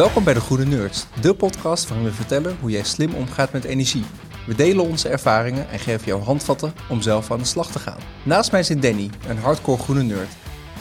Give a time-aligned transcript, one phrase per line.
[0.00, 3.64] Welkom bij de Goede Nerds, de podcast waarin we vertellen hoe jij slim omgaat met
[3.64, 4.04] energie.
[4.46, 7.98] We delen onze ervaringen en geven jou handvatten om zelf aan de slag te gaan.
[8.22, 10.28] Naast mij zit Danny, een hardcore groene nerd.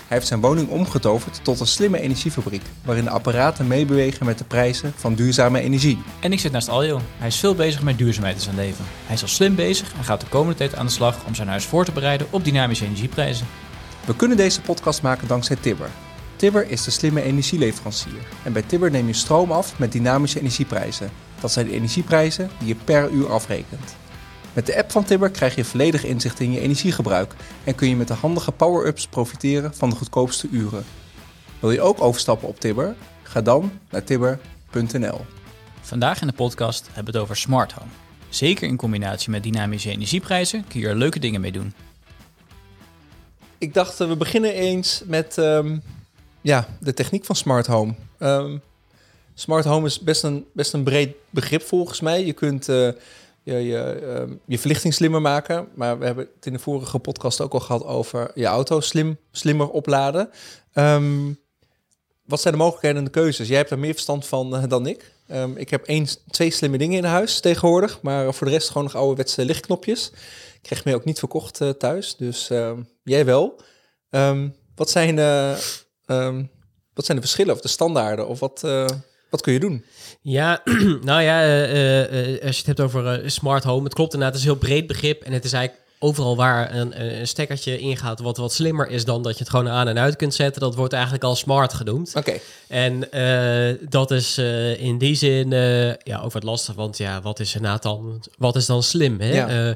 [0.07, 4.43] Hij heeft zijn woning omgetoverd tot een slimme energiefabriek, waarin de apparaten meebewegen met de
[4.43, 6.01] prijzen van duurzame energie.
[6.19, 7.01] En ik zit naast Aljo.
[7.17, 8.85] Hij is veel bezig met duurzaamheid in zijn leven.
[9.05, 11.47] Hij is al slim bezig en gaat de komende tijd aan de slag om zijn
[11.47, 13.47] huis voor te bereiden op dynamische energieprijzen.
[14.05, 15.89] We kunnen deze podcast maken dankzij Tibber.
[16.39, 18.27] Tibber is de slimme energieleverancier.
[18.43, 21.11] En bij Tibber neem je stroom af met dynamische energieprijzen.
[21.41, 23.95] Dat zijn de energieprijzen die je per uur afrekent.
[24.53, 27.33] Met de app van Tibber krijg je volledig inzicht in je energiegebruik
[27.63, 30.85] en kun je met de handige power-ups profiteren van de goedkoopste uren.
[31.59, 32.95] Wil je ook overstappen op Tibber?
[33.23, 35.25] Ga dan naar tibber.nl.
[35.81, 37.91] Vandaag in de podcast hebben we het over smart home.
[38.29, 41.73] Zeker in combinatie met dynamische energieprijzen kun je er leuke dingen mee doen.
[43.57, 45.77] Ik dacht, uh, we beginnen eens met ehm,
[46.49, 47.93] ja, de techniek van smart home.
[48.17, 48.57] Ehm,
[49.33, 52.25] smart home is best een, best een breed begrip volgens mij.
[52.25, 52.89] Je kunt eh,
[53.43, 55.67] je, je, ehm, je verlichting slimmer maken.
[55.75, 59.17] Maar we hebben het in de vorige podcast ook al gehad over je auto slim,
[59.31, 60.29] slimmer opladen.
[60.73, 61.33] Ehm,
[62.25, 63.47] wat zijn de mogelijkheden en de keuzes?
[63.47, 65.13] Jij hebt er meer verstand van eh, dan ik.
[65.55, 68.01] ik heb één, twee slimme dingen in huis tegenwoordig.
[68.01, 70.11] Maar voor de rest gewoon nog ouderwetse lichtknopjes.
[70.55, 72.15] Ik kreeg me ook niet verkocht uh, thuis.
[72.15, 72.49] Dus
[73.03, 73.61] jij wel.
[74.75, 75.17] wat zijn...
[76.09, 76.43] Ehm,
[76.93, 78.27] wat zijn de verschillen of de standaarden?
[78.27, 78.85] Of wat, uh,
[79.29, 79.85] wat kun je doen?
[80.21, 80.61] Ja,
[81.01, 84.45] nou ja, uh, uh, als je het hebt over smart home, het klopt inderdaad, het
[84.45, 85.23] is een heel breed begrip.
[85.23, 89.23] En het is eigenlijk overal waar een, een stekkertje ingaat wat wat slimmer is dan
[89.23, 92.15] dat je het gewoon aan en uit kunt zetten, dat wordt eigenlijk al smart genoemd.
[92.15, 92.39] Oké.
[92.67, 92.99] En
[93.89, 94.37] dat is
[94.77, 95.49] in die zin
[96.03, 99.19] ja, ook wat lastig, want ja, wat is inderdaad dan, wat is dan slim?
[99.19, 99.33] Hè?
[99.33, 99.75] Ja.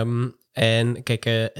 [0.00, 1.50] Um, en kijk,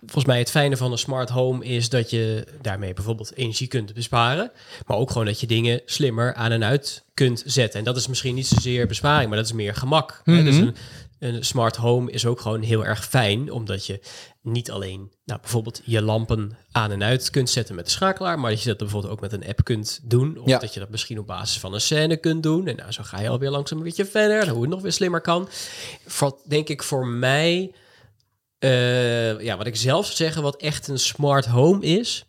[0.00, 3.94] volgens mij het fijne van een smart home is dat je daarmee bijvoorbeeld energie kunt
[3.94, 4.52] besparen.
[4.86, 7.78] Maar ook gewoon dat je dingen slimmer aan en uit kunt zetten.
[7.78, 10.20] En dat is misschien niet zozeer besparing, maar dat is meer gemak.
[10.24, 10.74] Mm Dus een,
[11.18, 14.00] een, smart home is ook gewoon heel erg fijn, omdat je
[14.42, 18.50] niet alleen nou, bijvoorbeeld je lampen aan en uit kunt zetten met de schakelaar, maar
[18.50, 20.38] dat je dat bijvoorbeeld ook met een app kunt doen.
[20.38, 22.66] Of dat je dat misschien op basis van een scène kunt doen.
[22.66, 25.20] En nou, zo ga je alweer langzaam een beetje verder, hoe het nog weer slimmer
[25.20, 25.48] kan.
[26.06, 27.72] Voor, denk ik voor mij
[29.44, 32.24] ja, wat ik zelf zou zeggen, wat echt een smart home is,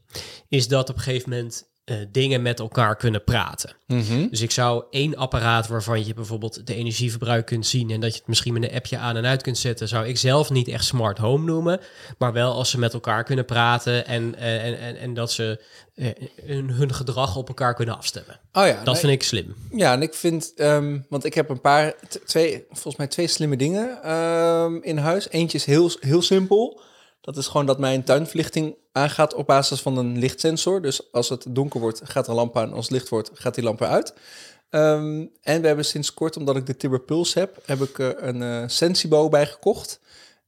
[0.49, 3.75] is dat op een gegeven moment uh, dingen met elkaar kunnen praten.
[3.87, 4.27] Mhm.
[4.29, 8.17] Dus ik zou één apparaat waarvan je bijvoorbeeld de energieverbruik kunt zien en dat je
[8.17, 10.85] het misschien met een appje aan en uit kunt zetten, zou ik zelf niet echt
[10.85, 11.79] smart home noemen,
[12.17, 15.59] maar wel als ze met elkaar kunnen praten en, uh, en, en, en dat ze
[16.45, 18.39] hun, hun, gedrag op elkaar kunnen afstemmen.
[18.53, 19.55] Oh ja, dat vind ik slim.
[19.71, 21.93] Ja, en ik vind, um, want ik heb een paar,
[22.25, 25.29] twee, volgens mij twee slimme dingen um, in huis.
[25.29, 26.81] Eentje is heel, heel simpel.
[27.21, 30.81] Dat is gewoon dat mijn tuinverlichting aangaat op basis van een lichtsensor.
[30.81, 32.73] Dus als het donker wordt, gaat een lamp aan.
[32.73, 34.13] Als het licht wordt, gaat die lamp eruit.
[34.69, 38.23] Um, en we hebben sinds kort, omdat ik de Tibber Pulse heb, heb ik er
[38.23, 39.99] een uh, Sensibo bij gekocht.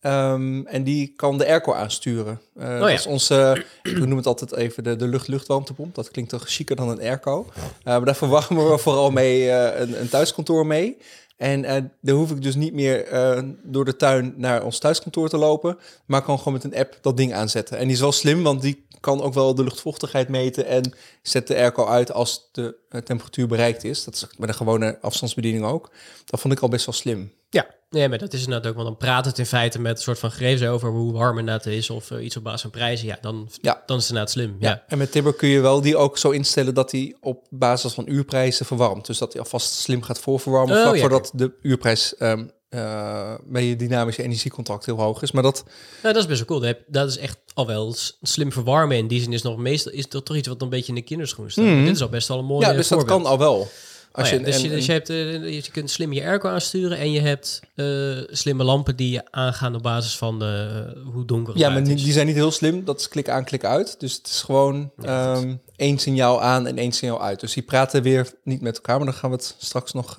[0.05, 2.41] Um, en die kan de airco aansturen.
[2.57, 2.79] Uh, oh ja.
[2.79, 5.95] Dat is onze, ik noem het altijd even de, de lucht-luchtwarmtepomp.
[5.95, 7.45] Dat klinkt toch chiquer dan een airco.
[7.55, 10.97] Uh, maar daar verwarmen we vooral mee uh, een, een thuiskantoor mee.
[11.37, 15.29] En uh, dan hoef ik dus niet meer uh, door de tuin naar ons thuiskantoor
[15.29, 17.77] te lopen, maar kan gewoon met een app dat ding aanzetten.
[17.77, 21.47] En die is wel slim, want die kan ook wel de luchtvochtigheid meten en zet
[21.47, 24.03] de airco uit als de uh, temperatuur bereikt is.
[24.03, 25.89] Dat is met een gewone afstandsbediening ook.
[26.25, 27.31] Dat vond ik al best wel slim.
[27.53, 30.03] Ja, nee, maar dat is inderdaad ook, want dan praat het in feite met een
[30.03, 33.07] soort van gegevens over hoe warm het is of uh, iets op basis van prijzen.
[33.07, 33.83] Ja, dan, ja.
[33.85, 34.55] dan is het inderdaad slim.
[34.59, 34.69] Ja.
[34.69, 34.83] ja.
[34.87, 38.05] En met Tibber kun je wel die ook zo instellen dat hij op basis van
[38.07, 39.05] uurprijzen verwarmt.
[39.05, 41.01] Dus dat hij alvast slim gaat voorverwarmen, oh, vlak ja.
[41.01, 45.31] voordat de uurprijs um, uh, met je dynamische energiecontact heel hoog is.
[45.31, 45.63] Maar dat...
[46.03, 46.73] Ja, dat is best wel cool.
[46.87, 48.97] Dat is echt al wel slim verwarmen.
[48.97, 51.01] In die zin is nog meestal is dat toch iets wat een beetje in de
[51.01, 51.65] kinderschoen staat.
[51.65, 51.85] Mm.
[51.85, 53.09] Dit is al best wel een mooie Ja, dus voorbeeld.
[53.09, 53.67] dat kan al wel.
[54.13, 56.49] Als oh ja, je, dus, je, dus je, hebt, uh, je kunt slim je airco
[56.49, 61.13] aansturen en je hebt uh, slimme lampen die je aangaan op basis van de, uh,
[61.13, 62.85] hoe donker het Ja, maar die, die, zijn niet heel slim.
[62.85, 63.99] Dat is klik aan, klik uit.
[63.99, 67.39] Dus het is gewoon ja, um, één signaal aan en één signaal uit.
[67.39, 70.17] Dus die praten weer niet met elkaar, maar daar gaan we het straks nog,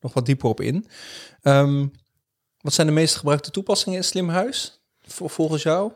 [0.00, 0.86] nog wat dieper op in.
[1.42, 1.90] Um,
[2.60, 5.92] wat zijn de meest gebruikte toepassingen in Slim Huis, volgens jou?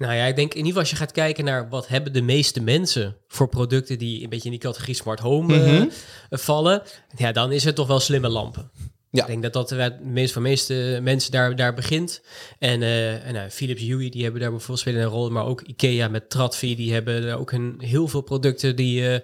[0.00, 2.22] Nou ja, ik denk in ieder geval als je gaat kijken naar wat hebben de
[2.22, 5.90] meeste mensen voor producten die een beetje in die categorie smart home mm -hmm.
[6.30, 6.82] uh, vallen,
[7.16, 8.70] ja, dan is het toch wel slimme lampen.
[9.12, 9.20] Ja.
[9.22, 12.22] Ik denk dat dat de meest van de meeste mensen daar, daar begint.
[12.58, 15.30] En, uh, en uh, Philips Hue, die hebben daar bijvoorbeeld spelen een rol.
[15.30, 19.00] Maar ook Ikea met Tradfi, die hebben ook een, heel veel producten die...
[19.02, 19.18] Uh,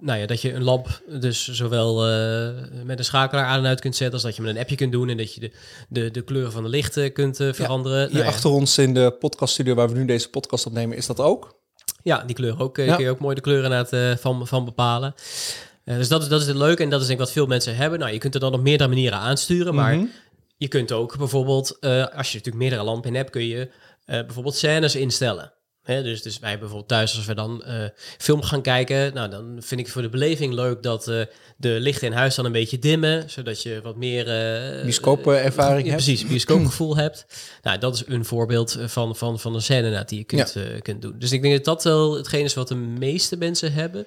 [0.00, 1.94] nou ja, dat je een lamp dus zowel
[2.84, 4.14] met een schakelaar aan en uit kunt zetten...
[4.14, 5.50] als dat je met een appje kunt doen en dat je de,
[5.88, 8.00] de, de kleuren van de lichten kunt veranderen.
[8.00, 11.06] Ja, hier nou, achter ons in de podcaststudio waar we nu deze podcast opnemen is
[11.06, 11.56] dat ook.
[12.02, 12.78] Ja, die kleur ook.
[12.78, 12.94] eh, Ja.
[12.94, 15.14] Kun je ook mooi de kleuren eh, van, van bepalen.
[15.88, 17.46] Eh, dus dat is, dat is het leuke en dat is denk ik wat veel
[17.46, 17.98] mensen hebben.
[17.98, 20.06] Nou, je kunt er dan op meerdere manieren aansturen, maar Mhm.
[20.56, 23.70] je kunt ook bijvoorbeeld, eh, als je natuurlijk meerdere lampen in hebt, kun je
[24.04, 25.52] eh, bijvoorbeeld scènes instellen.
[25.82, 27.64] Hè, dus, dus wij bijvoorbeeld thuis, als we dan
[28.18, 31.04] film gaan kijken, nou, dan vind ik voor de beleving leuk dat
[31.56, 34.24] de lichten in huis dan een beetje dimmen, zodat je wat meer...
[34.82, 36.04] Bioscoopervaring ja, hebt.
[36.04, 37.26] Precies, bioscoopgevoel hebt.
[37.62, 41.14] Nou, dat is een voorbeeld van, van, van een scène die je kunt, kunt doen.
[41.18, 44.06] Dus ik denk dat dat wel hetgeen is wat de meeste mensen hebben.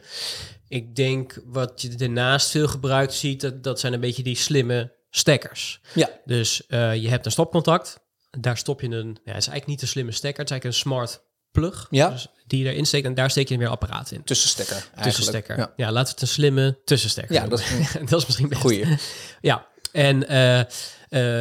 [0.72, 4.94] Ik denk wat je daarnaast veel gebruikt ziet, dat, dat zijn een beetje die slimme
[5.10, 5.82] stekkers.
[5.94, 6.10] Ja.
[6.26, 8.00] Dus eh, je hebt een stopcontact.
[8.40, 9.08] Daar stop je een...
[9.08, 10.40] Ja, het is eigenlijk niet een slimme stekker.
[10.44, 11.88] Het is eigenlijk een smart plug.
[11.90, 12.10] Ja.
[12.10, 14.24] Dus die erin steekt en daar steek je weer apparaat in.
[14.24, 14.76] Tussenstekker.
[14.76, 15.04] eigenlijk.
[15.04, 15.58] Tussenstekker.
[15.58, 15.74] Ja.
[15.76, 17.50] Ja, laten we het een slimme tussenstekker ja is
[18.10, 18.62] dat is misschien best.
[18.62, 18.98] goeie.
[19.42, 20.60] Ja, en eh,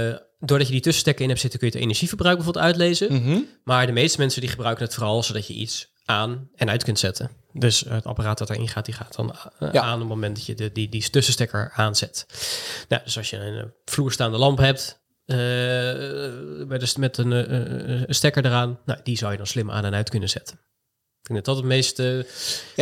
[0.09, 3.13] eh, doordat je die tussenstekker in hebt zitten, kun je het energieverbruik bijvoorbeeld uitlezen.
[3.13, 3.39] Mhm.
[3.65, 6.99] Maar de meeste mensen die gebruiken het vooral zodat je iets aan en uit kunt
[6.99, 7.40] zetten.
[7.53, 9.83] Dus het apparaat dat erin gaat, die gaat dan eh, Ja.
[9.83, 12.27] aan op het moment dat je de, die, die tussenstekker aanzet.
[12.89, 15.37] Nou, dus als je een eh, vloerstaande lamp hebt, eh,
[16.67, 17.41] met, een- met een, eh,
[18.01, 20.55] eh, een stekker eraan, nou, die zou je dan slim aan en uit kunnen zetten.
[21.23, 22.23] Ik denk dat dat het meest, eh Ja,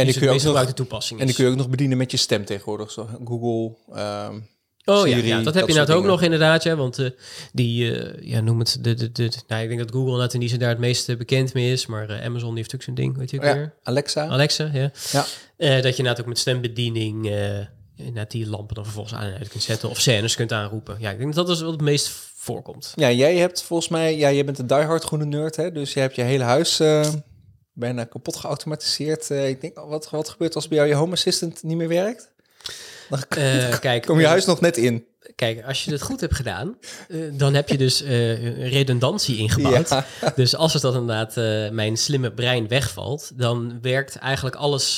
[0.05, 2.17] die kun je ook nog, toepassing en die kun je ook nog bedienen met je
[2.17, 2.91] stem tegenwoordig.
[2.91, 4.41] Zo Google, ehm,
[4.88, 6.76] Oh ja, Siri, ja, dat dat heb je nou ook nog inderdaad, ja.
[6.76, 7.11] Want eh,
[7.52, 10.40] die, eh, ja, noem het, de, de, de, nou, ik denk dat Google net in
[10.40, 11.87] die zin daar het meest eh, bekend mee is.
[11.87, 13.75] Maar Amazon die heeft ook zo'n ding, weet je ook ja, weer?
[13.82, 14.26] Alexa.
[14.26, 14.90] Alexa, ja.
[15.11, 15.25] Ja.
[15.56, 17.26] Dat je inderdaad ook met stembediening
[17.96, 19.90] inderdaad die lampen dan vervolgens aan en uit kunt zetten.
[19.90, 20.96] Of scènes kunt aanroepen.
[21.00, 22.93] Ja, ik denk dat dat is wat het meest voorkomt.
[22.94, 25.73] Ja, jij hebt volgens mij, ja, je bent een diehard groene nerd, hè?
[25.73, 26.81] Dus je hebt je hele huis
[27.73, 29.31] bijna kapot geautomatiseerd.
[29.31, 32.31] Ik denk, wat, wat gebeurt als bij jou je home assistant niet meer werkt?
[33.09, 35.07] Dan Eh, kijk, kom je eh, huis nog net in.
[35.35, 36.79] Kijk, als je het goed hebt gedaan,
[37.09, 38.03] eh, dan heb je dus
[38.59, 39.89] redundantie ingebouwd.
[39.89, 40.05] Ja.
[40.35, 41.35] Dus als het dan inderdaad
[41.73, 44.97] mijn slimme brein wegvalt, dan werkt eigenlijk alles,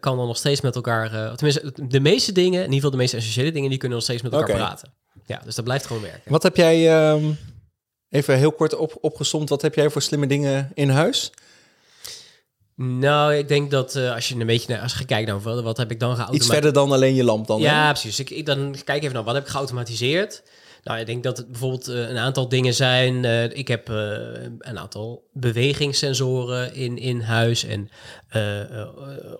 [0.00, 3.14] kan dan nog steeds met elkaar, tenminste de meeste dingen, in ieder geval de meest
[3.14, 4.92] essentiële dingen, die kunnen nog steeds met elkaar praten.
[5.26, 6.30] Ja, dus dat blijft gewoon werken.
[6.30, 7.24] Wat heb jij, ehm,
[8.08, 11.32] even heel kort op, opgesomd, wat heb jij voor slimme dingen in huis?
[12.76, 15.62] Nou, ik denk dat eh, als je een beetje naar, als je kijkt naar wat,
[15.62, 16.62] wat heb ik dan Iets geautomatiseerd?
[16.62, 17.66] verder dan alleen je lamp dan, hè?
[17.66, 18.18] Ja, precies.
[18.18, 20.42] Ik, ik dan kijk even naar wat heb ik geautomatiseerd.
[20.84, 23.24] Nou, ik denk dat het bijvoorbeeld eh, een aantal dingen zijn.
[23.24, 27.90] eh, ik heb een aantal bewegingssensoren in, in huis en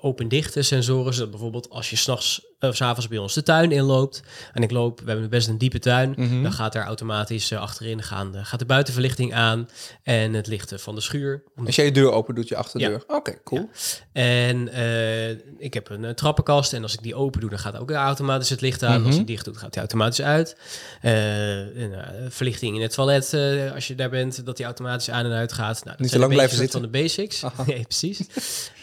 [0.00, 1.14] open-dichte sensoren.
[1.14, 4.22] Zodat bijvoorbeeld als je s'nachts of 's avonds bij ons de tuin inloopt
[4.52, 6.42] en ik loop, we hebben best een diepe tuin, Mhm.
[6.42, 9.68] dan gaat er automatisch eh, achterin gaan, de- gaat de buitenverlichting aan
[10.02, 11.42] en het licht eh, van de schuur.
[11.66, 13.04] Als jij je deur open doet, je achterdeur.
[13.06, 13.70] Oké, cool.
[14.12, 17.78] En eh, ik heb een, eh, trappenkast en als ik die open doe, dan gaat
[17.78, 19.00] ook automatisch het licht aan.
[19.04, 19.20] Als Mhm.
[19.20, 20.56] ik dicht doe, gaat die automatisch uit.
[21.00, 25.10] Eh, en, eh, verlichting in het toilet, eh, als je daar bent, dat die automatisch
[25.10, 25.74] aan en uit gaat.
[25.84, 27.42] Nou, dat Niet te lang blijven van de basics.
[27.66, 28.20] Nee, precies.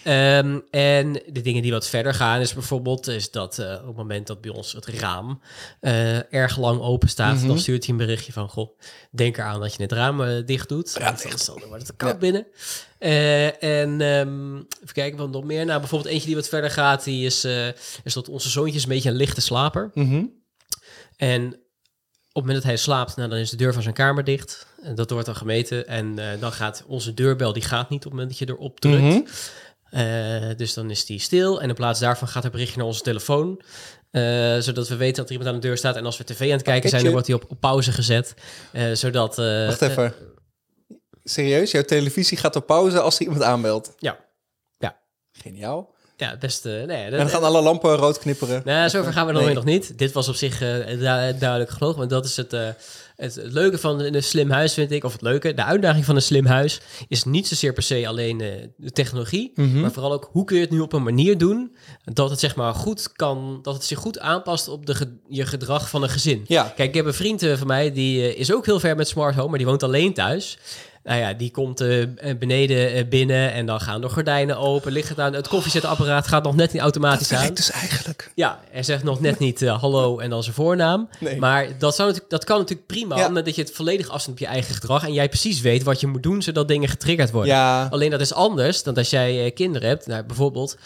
[0.09, 3.95] Ehm, en de dingen die wat verder gaan is bijvoorbeeld is dat eh, op het
[3.95, 5.41] moment dat bij ons het raam
[5.79, 7.47] eh, erg lang open staat, Mhm.
[7.47, 8.79] dan stuurt hij een berichtje van, goh,
[9.11, 10.95] denk eraan dat je het raam eh, dicht doet.
[11.00, 11.15] Ja,
[11.45, 12.47] dan wordt het koud binnen.
[12.97, 15.65] Eh, en ehm, even kijken wat nog meer.
[15.65, 17.45] Nou, bijvoorbeeld eentje die wat verder gaat, die is,
[18.03, 19.91] is dat onze zoontje is een beetje een lichte slaper.
[19.94, 20.23] Mhm.
[21.17, 24.23] En op het moment dat hij slaapt, nou, dan is de deur van zijn kamer
[24.23, 24.67] dicht.
[24.83, 25.87] En dat wordt dan gemeten.
[25.87, 29.01] En dan gaat onze deurbel, die gaat niet op het moment dat je erop drukt.
[29.01, 29.21] Mhm.
[29.92, 31.62] Eh, dus dan is die stil.
[31.62, 33.62] En in plaats daarvan gaat er berichtje naar onze telefoon.
[34.12, 35.96] eh, zodat we weten dat er iemand aan de deur staat.
[35.96, 38.34] En als we tv aan het kijken zijn, dan wordt hij op, op pauze gezet.
[38.72, 39.36] eh, zodat...
[39.36, 40.14] Wacht even.
[41.24, 41.72] Serieus?
[41.72, 43.94] Jouw televisie gaat op pauze als er iemand aanbelt?
[43.98, 44.19] Ja.
[44.78, 45.00] Ja.
[45.31, 45.96] Geniaal.
[46.19, 46.66] Ja, best...
[46.66, 48.61] eh, nee, En dan gaan alle lampen rood knipperen.
[48.66, 49.54] Nou, zover gaan we Nee.
[49.54, 49.97] nog niet.
[49.97, 51.95] Dit was op zich eh, du- duidelijk genoeg.
[51.95, 52.68] Want dat is het, eh,
[53.16, 55.04] het, leuke van een slim huis, vind ik.
[55.04, 56.80] Of het leuke, de uitdaging van een slim huis...
[57.07, 58.38] is niet zozeer per se alleen
[58.78, 59.52] de technologie...
[59.56, 59.80] Mhm.
[59.80, 61.76] maar vooral ook hoe kun je het nu op een manier doen...
[62.04, 63.59] dat het zeg maar goed kan...
[63.61, 66.44] dat het zich goed aanpast op de ge- je gedrag van een gezin.
[66.47, 66.64] Ja.
[66.76, 67.92] Kijk, ik heb een vriend van mij...
[67.92, 69.49] die is ook heel ver met smart home...
[69.49, 70.57] maar die woont alleen thuis...
[71.09, 72.06] Nou ja, die komt eh,
[72.39, 75.33] beneden eh, binnen en dan gaan de gordijnen open, ligt het aan.
[75.33, 77.42] Het koffiezetapparaat gaat nog net niet automatisch aan.
[77.42, 78.31] Werkt dus eigenlijk.
[78.35, 81.09] Ja, hij zegt nog net niet eh, hallo en dan zijn voornaam.
[81.19, 81.39] Nee.
[81.39, 83.28] Maar dat, zou natuurlijk, dat kan natuurlijk prima, Ja.
[83.28, 86.07] omdat je het volledig afstemt op je eigen gedrag en jij precies weet wat je
[86.07, 87.54] moet doen zodat dingen getriggerd worden.
[87.54, 87.87] Ja.
[87.89, 90.07] Alleen dat is anders dan als jij eh, kinderen hebt.
[90.07, 90.78] Nou, bijvoorbeeld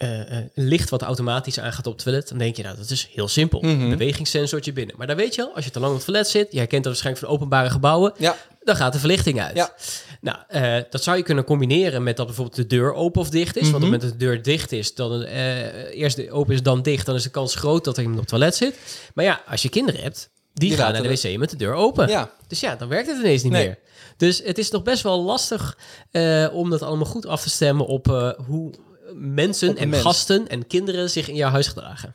[0.00, 2.28] eh, eh, een licht wat automatisch aangaat op het toilet.
[2.28, 3.60] Dan denk je, nou, dat is heel simpel.
[3.60, 3.80] Mhm.
[3.80, 4.94] Een bewegingssensortje binnen.
[4.98, 6.84] Maar dan weet je al, als je te lang op het toilet zit, jij kent
[6.84, 8.36] dat waarschijnlijk van openbare gebouwen, Ja.
[8.60, 9.56] Dan gaat de verlichting uit.
[9.56, 9.74] Ja.
[10.20, 13.56] Nou, eh, dat zou je kunnen combineren met dat bijvoorbeeld de deur open of dicht
[13.56, 13.62] is.
[13.70, 13.92] Want op Mhm.
[13.92, 17.06] het moment dat de deur dicht is, dan eh, eerst de open is dan dicht,
[17.06, 18.78] dan is de kans groot dat er iemand op het toilet zit.
[19.14, 21.74] Maar ja, als je kinderen hebt, die, Die gaan naar de wc met de deur
[21.74, 22.08] open.
[22.08, 23.66] Ja, Dus ja, dan werkt het ineens niet Nee.
[23.66, 23.78] meer.
[24.16, 25.78] Dus het is nog best wel lastig
[26.10, 28.06] eh, om dat allemaal goed af te stemmen op
[28.46, 28.72] hoe
[29.14, 30.02] mensen Op en mens.
[30.02, 32.14] gasten en kinderen zich in jouw huis gedragen.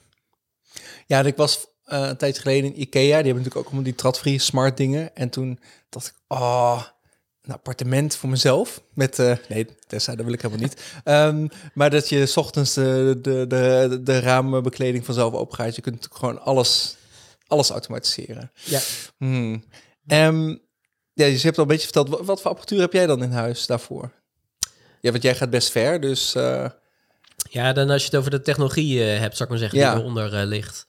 [1.07, 3.01] ja ik was eh, een tijdje geleden in Ikea.
[3.01, 5.15] Die hebben natuurlijk ook allemaal die tradfree smart dingen.
[5.15, 6.81] En toen dacht ik, oh,
[7.41, 8.81] een appartement voor mezelf.
[8.93, 10.81] Met, eh, nee, Tessa, dat wil ik helemaal niet.
[11.03, 15.75] Ehm, maar dat je 's ochtends de, de, de, de ramenbekleding vanzelf opgaat.
[15.75, 16.95] Je kunt natuurlijk gewoon alles,
[17.47, 18.51] alles automatiseren.
[18.63, 18.79] Ja.
[19.17, 19.63] Hmm.
[20.07, 20.47] Ehm,
[21.13, 22.09] ja, dus je hebt al een beetje verteld.
[22.09, 24.11] Wat, wat voor apparatuur heb jij dan in huis daarvoor?
[25.01, 26.35] Ja, want jij gaat best ver, dus...
[26.35, 26.69] eh,
[27.49, 29.93] Ja, dan als je het over de technologie hebt, zou ik maar zeggen, Ja.
[29.93, 30.85] die eronder ligt.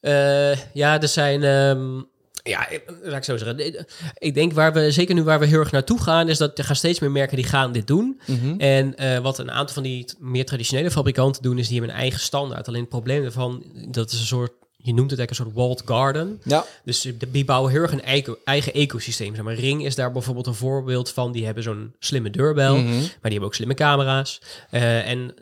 [0.00, 1.42] Eh, ja, er zijn...
[1.42, 2.00] ehm,
[2.42, 3.58] ja, ik- laat ik zo zeggen.
[3.58, 3.82] eh,
[4.18, 6.64] Ik denk waar we, zeker nu waar we heel erg naartoe gaan, is dat er
[6.64, 8.20] gaan steeds meer merken die gaan dit doen.
[8.26, 8.54] mhm.
[8.60, 12.00] En eh, wat een aantal van die meer traditionele fabrikanten doen, is die hebben een
[12.02, 12.68] eigen standaard.
[12.68, 15.82] Alleen het probleem daarvan, dat is een soort, je noemt het eigenlijk een soort walled
[15.86, 16.40] garden.
[16.44, 19.34] Ja, Dus die bouwen heel erg een eigen, eigen ecosysteem.
[19.34, 21.32] Zeg maar, Ring is daar bijvoorbeeld een voorbeeld van.
[21.32, 22.86] Die hebben zo'n slimme deurbel, Mhm.
[22.88, 24.40] maar die hebben ook slimme camera's.
[24.70, 25.34] Eh, en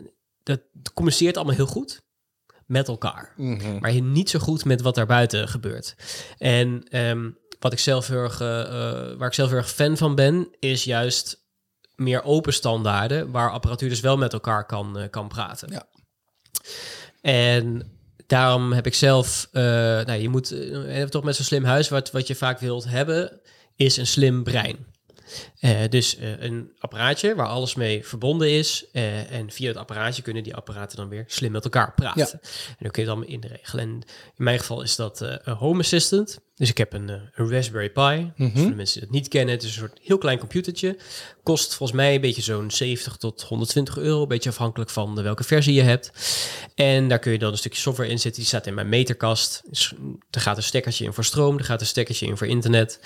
[0.42, 0.60] dat
[0.94, 2.06] communiceert allemaal heel goed
[2.68, 3.32] met elkaar.
[3.36, 3.78] Mhm.
[3.78, 5.94] Maar niet zo goed met wat daar buiten gebeurt.
[6.38, 9.96] En ehm, wat ik zelf heel erg, eh, eh, waar ik zelf heel erg fan
[9.96, 11.46] van ben, is juist
[11.94, 15.72] meer open standaarden, waar apparatuur dus wel met elkaar kan, eh, kan praten.
[15.72, 15.86] Ja.
[17.20, 17.92] En
[18.26, 20.54] daarom heb ik zelf, nou, je moet
[21.10, 23.40] toch met zo'n slim huis, wat, wat je vaak wilt hebben,
[23.76, 24.86] is een slim brein.
[25.58, 28.84] Eh, dus eh, een apparaatje waar alles mee verbonden is.
[28.92, 32.40] eh, en via het apparaatje kunnen die apparaten dan weer slim met elkaar praten.
[32.42, 33.84] En dan kun je het allemaal inregelen.
[33.84, 36.38] En in mijn geval is dat een Home Assistant.
[36.58, 38.32] Dus ik heb een, een Raspberry Pi.
[38.36, 40.96] Dus voor de mensen die het niet kennen, het is een soort heel klein computertje.
[41.42, 44.22] Kost volgens mij een beetje zo'n 70 tot 120 euro.
[44.22, 46.12] Een beetje afhankelijk van de welke versie je hebt.
[46.74, 48.40] En daar kun je dan een stukje software in zetten.
[48.40, 49.62] Die staat in mijn meterkast.
[49.68, 51.58] Dus, mm, er gaat een stekkertje in voor stroom.
[51.58, 53.00] Er gaat een stekkertje in voor internet.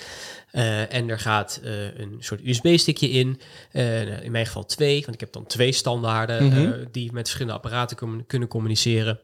[0.89, 3.39] En er gaat een soort USB-stickje in.
[3.71, 6.57] Eh, nou, in mijn geval twee, want ik heb dan twee standaarden Mhm.
[6.71, 9.19] eh, die met verschillende apparaten kunnen communiceren.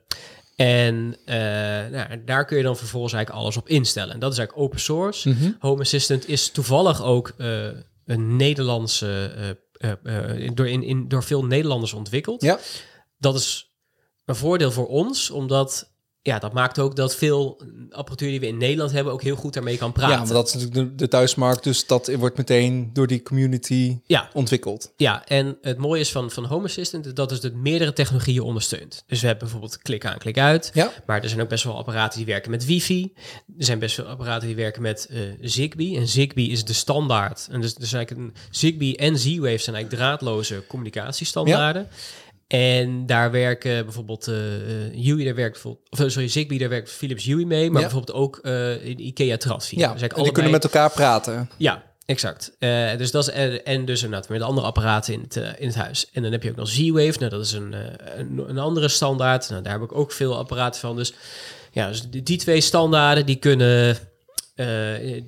[0.56, 1.36] En eh,
[1.92, 4.14] nou, daar kun je dan vervolgens eigenlijk alles op instellen.
[4.14, 5.30] En dat is eigenlijk open source.
[5.30, 5.52] Mhm.
[5.60, 7.34] Home Assistant is toevallig ook
[8.06, 9.32] een Nederlandse,
[10.54, 12.42] door, in, in, door veel Nederlanders ontwikkeld.
[12.42, 12.60] Ja.
[13.18, 13.70] Dat is
[14.26, 18.58] een voordeel voor ons, omdat ja, dat maakt ook dat veel apparatuur die we in
[18.58, 20.18] Nederland hebben ook heel goed daarmee kan praten.
[20.18, 24.00] Ja, maar dat is natuurlijk de, de thuismarkt, dus dat wordt meteen door die community
[24.06, 24.94] ja, ontwikkeld.
[24.98, 28.42] Ja, en het mooie is van, van Home Assistant is dat het dus meerdere technologieën
[28.42, 29.04] ondersteunt.
[29.08, 30.72] Dus we hebben bijvoorbeeld klik aan, klik uit.
[30.74, 30.92] Ja.
[31.06, 33.14] Maar er zijn ook best wel apparaten die werken met wifi.
[33.58, 35.98] Er zijn best wel apparaten die werken met eh, Zigbee.
[35.98, 37.48] En Zigbee is de standaard.
[37.52, 41.88] En dus, dus eigenlijk een Zigbee en Z-Wave zijn eigenlijk draadloze communicatiestandaarden.
[42.50, 44.36] En daar werken bijvoorbeeld uh,
[44.94, 47.88] Huey, daar werkt of sorry, Zigbee, daar werkt Philips Huey mee, maar Ja.
[47.88, 49.78] bijvoorbeeld ook uh, in IKEA Transfi.
[49.80, 51.50] Ja, dus en die allebei- kunnen met elkaar praten.
[51.58, 52.56] ja, exact.
[52.60, 55.50] Eh, dus dat is, en, en dus inderdaad met de andere apparaten in het, eh,
[55.58, 56.10] in het huis.
[56.14, 57.80] En dan heb je ook nog Z-Wave, nou, dat is een, eh,
[58.18, 59.50] een, een andere standaard.
[59.50, 60.96] Nou, daar heb ik ook veel apparaten van.
[60.96, 61.14] Dus
[61.72, 63.98] ja, dus die, die twee standaarden, die kunnen...
[64.56, 65.22] eh,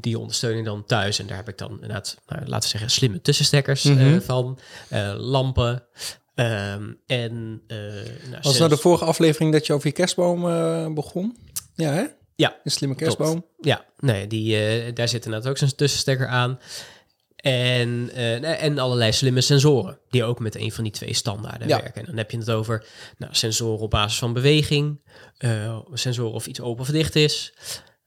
[0.00, 1.18] die ondersteuning dan thuis.
[1.18, 4.20] En daar heb ik dan inderdaad, nou, laten we zeggen, slimme tussenstekkers eh, Mhm.
[4.20, 4.58] van.
[4.88, 5.82] eh, lampen.
[6.36, 7.78] Ehm, en uh,
[8.30, 11.36] nou, Was nou de vorige aflevering dat je over je kerstboom eh, begon?
[11.74, 12.04] Ja, hè?
[12.34, 13.44] Ja, Een slimme kerstboom.
[13.60, 16.58] Ja, nee, die, eh, daar zit inderdaad ook zo'n tussenstekker aan.
[17.36, 21.80] En, eh, en allerlei slimme sensoren, die ook met een van die twee standaarden Ja.
[21.80, 22.00] werken.
[22.00, 22.86] En dan heb je het over
[23.18, 25.00] nou, sensoren op basis van beweging,
[25.38, 27.52] eh, sensoren of iets open of dicht is.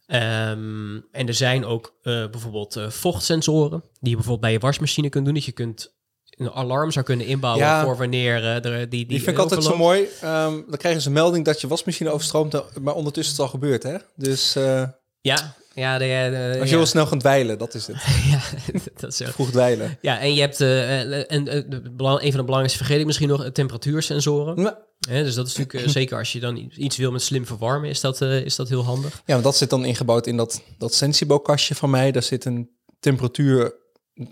[0.06, 5.10] Ehm, en er zijn ook eh, bijvoorbeeld eh, vochtsensoren, die je bijvoorbeeld bij je wasmachine
[5.10, 5.34] kunt doen.
[5.34, 5.98] Dat je kunt
[6.40, 7.84] een alarm zou kunnen inbouwen Ja.
[7.84, 10.08] voor wanneer eh, er die, die, Die vind ik altijd zo mooi.
[10.22, 13.60] Ehm, dan krijgen ze een melding dat je wasmachine overstroomt, maar ondertussen is het al
[13.60, 13.96] gebeurd, hè?
[14.16, 14.84] Dus eh,
[15.22, 16.78] Ja, ja, de, de- als je ja.
[16.78, 17.96] wil snel gaan dwijlen, dat is het.
[18.32, 18.40] ja,
[19.02, 19.98] dat is ook Vroeg dwijlen.
[20.02, 23.00] Ja, en je hebt eh, eh, en, eh, de belang- een van de belangrijkste vergeet
[23.00, 24.62] ik misschien nog eh, temperatuursensoren.
[24.64, 24.78] Ja,
[25.24, 28.02] dus dat is natuurlijk eh, zeker als je dan iets wil met slim verwarmen, is
[28.02, 29.22] dat, eh, is dat heel handig.
[29.26, 32.12] want dat zit dan ingebouwd in dat, dat Sensibo-kastje van mij.
[32.12, 32.70] Daar zit een
[33.00, 33.74] temperatuur,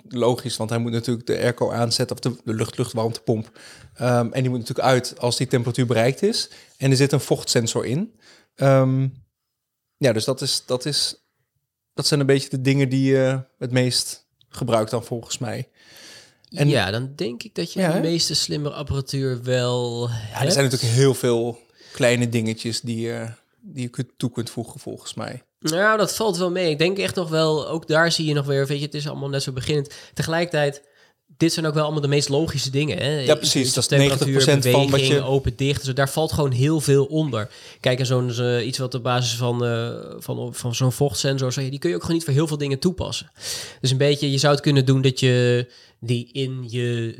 [0.09, 3.59] logisch, want hij moet natuurlijk de airco aanzetten of de, de lucht-luchtwarmtepomp.
[3.93, 6.49] Ehm, en die moet natuurlijk uit als die temperatuur bereikt is.
[6.77, 8.13] En er zit een vochtsensor in.
[8.55, 9.07] Ehm,
[9.97, 11.15] ja, dus dat, is, dat, is,
[11.93, 15.69] dat zijn een beetje de dingen die je het meest gebruikt dan volgens mij.
[16.49, 20.51] En- ja, dan denk ik dat je Ja, de meeste slimme apparatuur wel Ja, er
[20.51, 21.59] zijn natuurlijk heel veel
[21.93, 23.27] kleine dingetjes die, je
[23.61, 25.43] die je kunt- toe kunt voegen volgens mij.
[25.59, 26.69] Nou, dat valt wel mee.
[26.69, 29.07] Ik denk echt nog wel, ook daar zie je nog weer, weet je, het is
[29.07, 29.93] allemaal net zo beginnend.
[30.13, 30.81] Tegelijkertijd
[31.37, 32.97] dit zijn ook wel allemaal de meest logische dingen.
[32.97, 33.19] Hè?
[33.19, 33.73] Ja, precies.
[33.73, 34.11] Dat Dat is 90%
[34.71, 35.85] van wat beweging, je- open, dicht.
[35.85, 37.49] Dus daar valt gewoon heel veel onder.
[37.79, 41.53] Kijk, en zo'n zo- iets wat op basis van, eh, van, van zo'n vochtsensor...
[41.55, 43.31] Die kun je ook gewoon niet voor heel veel dingen toepassen.
[43.81, 45.67] Dus een beetje, je zou het kunnen doen dat je
[46.07, 47.15] die in je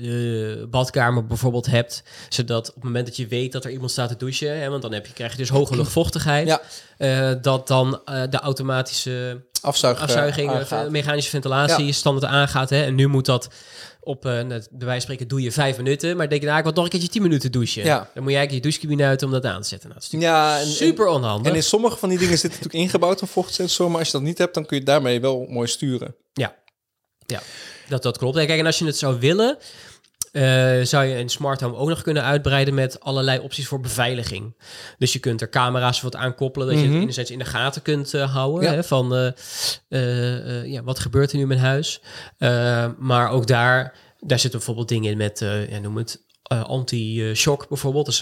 [0.62, 2.03] eh, badkamer bijvoorbeeld hebt.
[2.29, 4.60] Zodat op het moment dat je weet dat er iemand staat te douchen...
[4.60, 6.48] Hè, want dan heb je, krijg je dus hoge luchtvochtigheid...
[6.48, 6.62] Ja.
[6.98, 10.51] eh, dat dan eh, de automatische Afzuig, afzuiging,
[10.89, 11.91] mechanische ventilatie Ja.
[11.91, 12.70] standaard aangaat.
[12.70, 12.84] Hè?
[12.84, 13.48] En nu moet dat
[14.00, 16.17] op, net, bij wijze van spreken, doe je vijf minuten.
[16.17, 17.84] Maar denk je, nou, ik wil nog een keertje tien minuten douchen.
[17.84, 17.98] Ja.
[18.13, 19.89] Dan moet je eigenlijk je douchecabine uit om dat aan te zetten.
[19.89, 21.51] Nou, dat is natuurlijk Ja, en- super onhandig.
[21.51, 24.22] En in sommige van die dingen zit natuurlijk ingebouwd een vochtsensor, maar als je dat
[24.22, 26.15] niet hebt, dan kun je daarmee wel mooi sturen.
[26.34, 26.56] Ja,
[27.25, 27.41] ja
[27.88, 28.36] dat, dat klopt.
[28.36, 29.58] Kijk, en als je het zou willen,
[30.32, 34.56] eh, zou je een smart home ook nog kunnen uitbreiden met allerlei opties voor beveiliging.
[34.98, 36.91] Dus je kunt er camera's wat aan koppelen, dat je Mhm.
[36.94, 38.63] het enerzijds in de gaten kunt eh, houden.
[38.70, 38.74] Ja.
[38.75, 42.01] Hè, van eh, ja, wat gebeurt er nu in mijn huis?
[42.98, 45.39] Maar ook daar, daar zitten bijvoorbeeld dingen in met,
[45.70, 46.25] ja, noem het.
[46.48, 48.06] anti-shock bijvoorbeeld.
[48.06, 48.20] Dus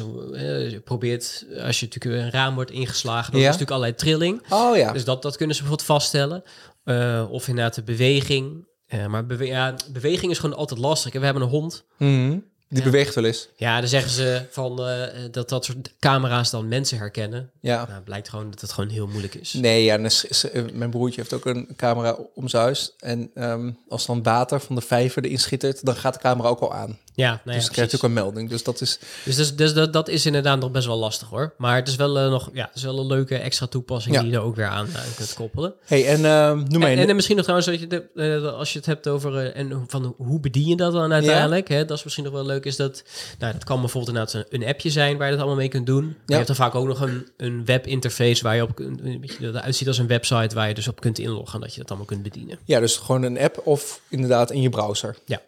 [0.72, 3.50] je probeert, als je natuurlijk een raam wordt ingeslagen, dan Ja.
[3.50, 4.42] is natuurlijk allerlei trilling.
[4.50, 4.92] Oh ja.
[4.92, 6.44] Dus dat, dat kunnen ze bijvoorbeeld vaststellen.
[6.84, 8.68] Eh, of inderdaad de beweging.
[9.04, 11.14] Eh, maar bewe ja, beweging is gewoon altijd lastig.
[11.14, 11.84] We hebben een hond.
[11.98, 12.38] Mhm.
[12.70, 12.84] Die Ja.
[12.90, 13.48] beweegt wel eens.
[13.56, 17.50] Ja, dan zeggen ze van eh, dat dat soort camera's dan mensen herkennen.
[17.60, 17.86] Ja.
[17.90, 19.54] Nou, blijkt gewoon dat het gewoon heel moeilijk is.
[19.54, 22.92] Nee, ja, eh, mijn broertje heeft ook een camera om zijn huis.
[23.00, 26.60] En ehm, als dan water van de vijver erin schittert, dan gaat de camera ook
[26.60, 26.98] al aan.
[27.16, 28.50] Ja, nou ja, dus krijg je ook een melding.
[28.50, 29.00] Dus dat is...
[29.26, 31.54] Dus, dus, dus dat, dat is inderdaad nog best wel lastig hoor.
[31.58, 34.22] Maar het is wel eh, nog, ja, het is wel een leuke extra toepassing Ja.
[34.22, 35.74] die je er ook weer aan, aan kunt koppelen.
[35.86, 38.88] hey, en ehm, noem En, en misschien nog trouwens, dat je eh, als je het
[38.88, 42.26] hebt over eh, en van hoe bedien je dat dan uiteindelijk, hè, dat is misschien
[42.26, 43.04] nog wel leuk, is dat,
[43.40, 45.86] nou, dat kan bijvoorbeeld inderdaad een, een appje zijn waar je dat allemaal mee kunt
[45.86, 46.16] doen.
[46.26, 49.46] Je hebt dan vaak ook nog een, een webinterface waar je op kunt, een beetje
[49.46, 51.90] dat eruit ziet als een website waar je dus op kunt inloggen, dat je dat
[51.90, 52.60] allemaal kunt bedienen.
[52.66, 55.16] Ja, dus gewoon een app of inderdaad in je browser.
[55.26, 55.42] Ja.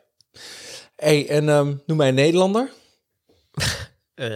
[0.98, 2.70] Hey, en ehm, noem mij een Nederlander.
[4.18, 4.30] Eh,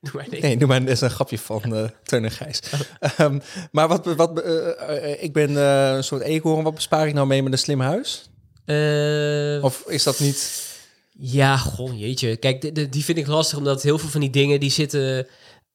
[0.00, 0.42] doe maar niet.
[0.42, 2.60] Nee, noem dat is een grapje van Teun en Gijs.
[3.00, 3.38] Ehm,
[3.72, 6.64] maar wat, wat eh, ik ben een soort eekhoorn.
[6.64, 8.30] Wat bespaar ik nou mee met een slim huis?
[9.62, 10.66] Of is dat niet...
[11.20, 12.36] Ja, goh, jeetje.
[12.36, 15.26] Kijk, de- de- die vind ik lastig, omdat heel veel van die dingen, die zitten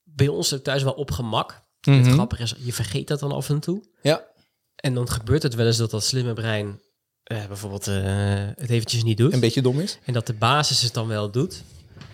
[0.04, 1.62] bij ons thuis wel op gemak.
[1.82, 1.98] Mhm.
[1.98, 3.84] Het grappige is, je vergeet dat dan af en toe.
[4.02, 4.24] Ja.
[4.76, 6.80] En dan gebeurt het wel eens dat dat slimme brein
[7.24, 7.94] eh, bijvoorbeeld eh,
[8.56, 9.34] het eventjes niet doet.
[9.34, 9.98] Een beetje dom is?
[10.06, 11.64] En dat de basis het dan wel doet.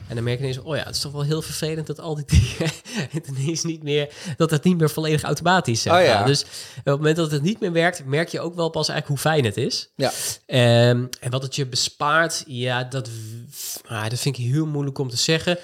[0.10, 2.16] En dan merk je ineens, oh ja, het is toch wel heel vervelend dat al
[2.16, 2.74] die dingen
[3.18, 6.24] het ineens niet meer, dat het niet meer volledig automatisch eh, Oh ja.
[6.24, 9.22] Dus op het moment dat het niet meer werkt, merk je ook wel pas eigenlijk
[9.22, 9.90] hoe fijn het is.
[9.96, 10.12] Ja.
[10.46, 13.10] Ehm, en wat het je bespaart, ja, dat,
[13.86, 15.58] ah, dat vind ik heel moeilijk om te zeggen.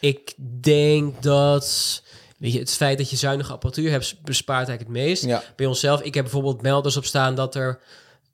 [0.00, 2.02] Ik denk dat,
[2.38, 5.24] weet je, het feit dat je zuinige apparatuur hebt, bespaart eigenlijk het meest.
[5.24, 5.42] Ja.
[5.56, 7.80] Bij onszelf, ik heb bijvoorbeeld melders op staan dat er...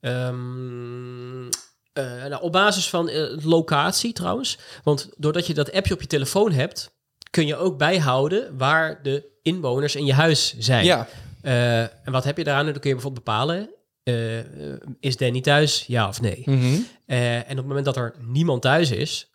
[0.03, 1.49] ehm,
[1.93, 4.59] eh, nou, op basis van eh, locatie trouwens.
[4.85, 6.93] Want doordat je dat appje op je telefoon hebt,
[7.31, 10.85] kun je ook bijhouden waar de inwoners in je huis zijn.
[10.85, 11.09] Ja.
[11.43, 12.65] Eh, en wat heb je daaraan?
[12.65, 13.71] Dan kun je bijvoorbeeld bepalen,
[15.01, 16.43] is Danny thuis, ja of nee?
[16.45, 16.81] Mhm.
[17.07, 19.32] En op het moment dat er niemand thuis is,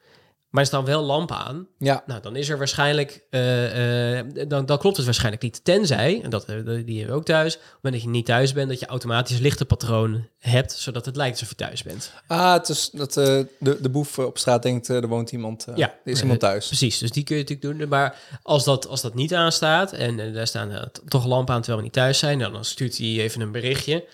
[0.58, 2.04] maar er staan wel lampen aan, Ja.
[2.06, 5.64] nou, dan is er waarschijnlijk, eh, eh, dan, dan klopt het waarschijnlijk niet.
[5.64, 8.26] Tenzij, en dat, eh, die hebben we ook thuis, op het moment dat je niet
[8.26, 12.12] thuis bent, dat je automatisch lichtenpatroon hebt, zodat het lijkt alsof je thuis bent.
[12.28, 15.68] Ah, het is dat de, de boef op straat denkt, er woont iemand.
[15.76, 15.88] Ja.
[16.06, 16.68] er is iemand thuis.
[16.68, 17.90] Precies, dus die kun je natuurlijk doen.
[17.90, 21.84] Maar als dat, als dat niet aanstaat en daar staan toch lampen aan terwijl we
[21.84, 24.06] niet thuis zijn, nou, dan stuurt hij even een berichtje.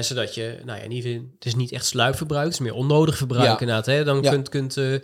[0.00, 3.44] zodat je, nou ja, niet, het is niet echt sluipverbruik, het is meer onnodig verbruik
[3.44, 3.60] Ja.
[3.60, 3.86] inderdaad.
[3.86, 4.30] Hè, dan Ja.
[4.30, 4.94] kunt, kunt eh,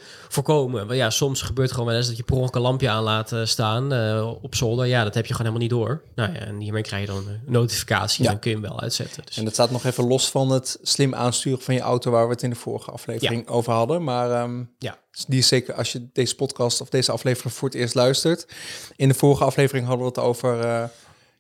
[0.71, 3.33] Want ja, soms gebeurt gewoon wel eens dat je per ongeluk een lampje aan laat
[3.33, 4.87] eh, staan eh, op zolder.
[4.87, 6.03] Ja, dat heb je gewoon helemaal niet door.
[6.15, 8.27] Nou ja, en hiermee krijg je dan een notificatie Ja.
[8.29, 9.23] en dan kun je hem wel uitzetten.
[9.27, 9.37] Dus.
[9.37, 12.33] En dat staat nog even los van het slim aansturen van je auto, waar we
[12.33, 14.05] het in de vorige aflevering over hadden.
[14.05, 14.99] Maar ehm, Ja.
[15.29, 18.47] die is zeker als je deze podcast of deze aflevering voor het eerst luistert.
[18.97, 20.85] In de vorige aflevering hadden we het over eh,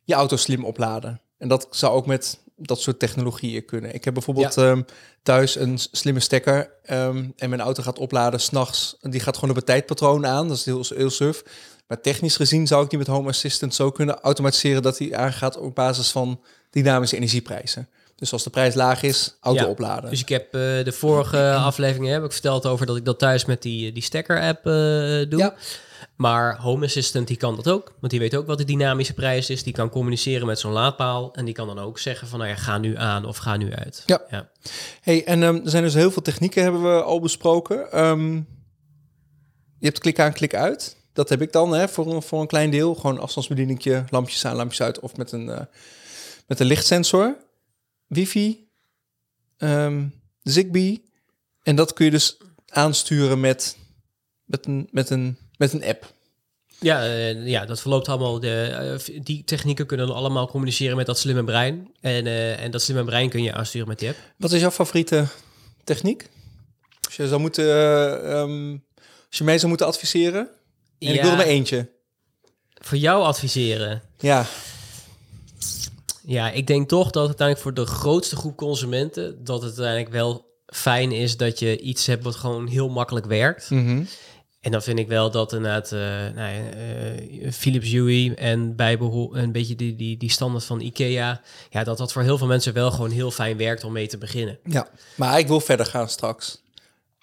[0.04, 1.20] je auto slim opladen.
[1.38, 3.94] En dat zou ook met dat soort technologieën kunnen.
[3.94, 4.82] Ik heb bijvoorbeeld ehm,
[5.22, 8.96] thuis een slimme stekker ehm, en mijn auto gaat opladen s'nachts.
[9.00, 10.48] Die gaat gewoon op het tijdpatroon aan.
[10.48, 11.42] Dat is heel, heel suf.
[11.86, 15.56] Maar technisch gezien zou ik die met Home Assistant zo kunnen automatiseren dat hij aangaat
[15.58, 17.88] op basis van dynamische energieprijzen.
[18.22, 20.10] Dus als de prijs laag is, auto Ja, opladen.
[20.10, 23.44] Dus ik heb eh, de vorige aflevering heb ik verteld over dat ik dat thuis
[23.44, 24.72] met die, die stekker-app eh,
[25.30, 25.38] doe.
[25.38, 25.54] Ja.
[26.16, 29.50] Maar Home Assistant die kan dat ook, want die weet ook wat de dynamische prijs
[29.50, 29.62] is.
[29.62, 32.56] Die kan communiceren met zo'n laadpaal en die kan dan ook zeggen van, nou ja,
[32.56, 34.02] ga nu aan of ga nu uit.
[34.06, 34.22] Ja.
[34.30, 34.48] ja.
[35.00, 37.92] Hey, en ehm, er zijn dus heel veel technieken hebben we al besproken.
[37.92, 38.34] Ehm,
[39.78, 40.96] je hebt klik aan, klik uit.
[41.12, 42.94] Dat heb ik dan hè, voor, een, voor een klein deel.
[42.94, 45.00] Gewoon afstandsbedieningje, lampjes aan, lampjes uit.
[45.00, 45.60] Of met een, eh,
[46.46, 47.36] met een lichtsensor.
[48.12, 48.66] Wifi,
[49.56, 50.06] ehm,
[50.42, 51.02] Zigbee.
[51.62, 52.36] En dat kun je dus
[52.68, 53.76] aansturen met,
[54.44, 56.12] met, een, met, een, met een app.
[56.80, 58.40] Ja, eh, ja, dat verloopt allemaal.
[58.40, 58.64] De,
[59.08, 61.90] eh, die technieken kunnen allemaal communiceren met dat slimme brein.
[62.00, 64.18] En, eh, en dat slimme brein kun je aansturen met die app.
[64.36, 65.26] Wat is jouw favoriete
[65.84, 66.28] techniek?
[67.00, 68.76] Als je zou moeten, eh, ehm,
[69.28, 70.48] als je mij zou moeten adviseren.
[70.98, 71.22] En ik Ja.
[71.22, 71.90] wil er maar eentje.
[72.74, 74.02] Voor jou adviseren.
[74.18, 74.46] Ja,
[76.26, 79.44] Ja, ik denk toch dat uiteindelijk voor de grootste groep consumenten...
[79.44, 83.70] dat het uiteindelijk wel fijn is dat je iets hebt wat gewoon heel makkelijk werkt.
[83.70, 84.02] Mhm.
[84.60, 86.00] En dan vind ik wel dat inderdaad uh,
[86.34, 86.62] nou
[87.40, 91.98] uh, Philips Hue en bijbehol een beetje die, die, die standaard van IKEA, ja, dat
[91.98, 94.58] dat voor heel veel mensen wel gewoon heel fijn werkt om mee te beginnen.
[94.64, 94.88] ja.
[95.14, 96.62] Maar ik wil verder gaan straks.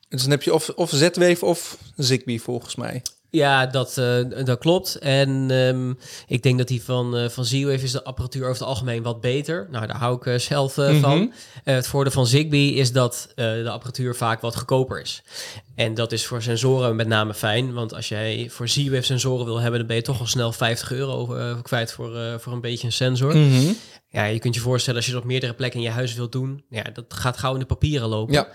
[0.09, 3.01] Dus dan heb je of, of Z-Wave of Zigbee volgens mij.
[3.31, 4.95] Ja, dat, uh, dat klopt.
[4.95, 8.67] En um, ik denk dat die van, uh, van Z-Wave is de apparatuur over het
[8.67, 9.67] algemeen wat beter.
[9.71, 10.99] Nou, daar hou ik uh, zelf mm -hmm.
[10.99, 11.33] van.
[11.63, 15.23] het voordeel van Zigbee is dat de apparatuur vaak wat goedkoper is.
[15.75, 17.73] En dat is voor sensoren met name fijn.
[17.73, 20.91] Want als jij voor Z-Wave sensoren wil hebben, dan ben je toch al snel 50
[20.91, 21.25] euro
[21.61, 23.35] kwijt voor, voor een beetje een sensor.
[23.35, 23.75] Mm -hmm.
[24.11, 26.31] Ja, je kunt je voorstellen als je dat op meerdere plekken in je huis wilt
[26.31, 26.63] doen.
[26.69, 28.33] Ja, dat gaat gauw in de papieren lopen.
[28.33, 28.47] Ja.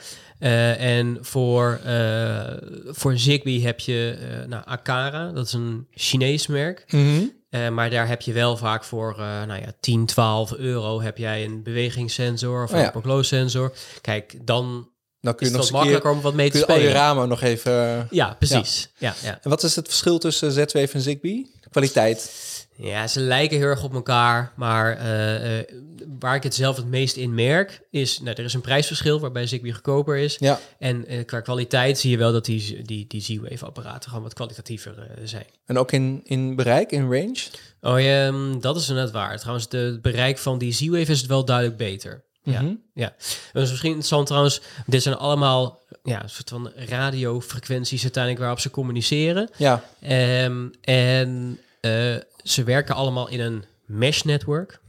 [0.45, 2.43] Uh, en voor, uh,
[2.87, 6.85] voor Zigbee heb je uh, nou, Akara, dat is een Chinees merk.
[6.89, 7.75] Mm -hmm.
[7.75, 11.63] maar daar heb je wel vaak voor nou ja, 10, 12 euro heb jij een
[11.63, 12.93] bewegingssensor of Oh ja.
[12.95, 13.73] een open sensor.
[14.01, 14.89] Kijk, dan
[15.21, 16.67] Dan kun is je het nog een makkelijker keer om wat mee te kun je
[16.67, 17.01] al je spelen.
[17.01, 18.07] ramen nog even...
[18.11, 18.91] Ja, precies.
[18.99, 19.15] Ja.
[19.23, 21.53] Ja, En wat is het verschil tussen Z-Wave en Zigbee?
[21.75, 22.33] Kwaliteit.
[22.77, 25.63] Ja, ze lijken heel erg op elkaar, maar uh, uh,
[26.21, 29.47] waar ik het zelf het meest in merk is, nou, er is een prijsverschil waarbij
[29.47, 30.37] Zigbee goedkoper is.
[30.39, 30.61] Ja.
[30.79, 34.35] En uh, qua kwaliteit zie je wel dat die, die, die Z-Wave apparaten gewoon wat
[34.35, 35.47] kwalitatiever zijn.
[35.67, 37.43] En ook in, in bereik, in range?
[37.81, 39.39] Oh ja, um, dat is net waar.
[39.39, 42.23] Trouwens, de, het bereik van die Z-Wave is het wel duidelijk beter.
[42.43, 42.75] Ja, Mhm.
[42.95, 43.15] ja.
[43.53, 44.61] Dat is misschien interessant trouwens.
[44.87, 49.51] Dit zijn allemaal ja, een soort van radiofrequenties uiteindelijk waarop ze communiceren.
[49.57, 49.85] Ja.
[50.45, 54.83] Um, en uh, ze werken allemaal in een mesh network.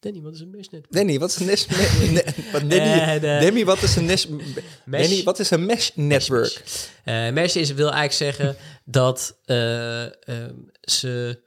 [0.00, 0.92] Danny, wat is een mesh network?
[0.92, 1.66] Danny, wat is een mesh...
[1.66, 4.26] ne, wat, Danny, Eh, wat is een mesh...
[4.84, 5.08] Mesh.
[5.08, 6.62] Danny, wat is een mesh network?
[7.04, 11.40] Uh, mesh is, wil eigenlijk zeggen dat uh, um, ze...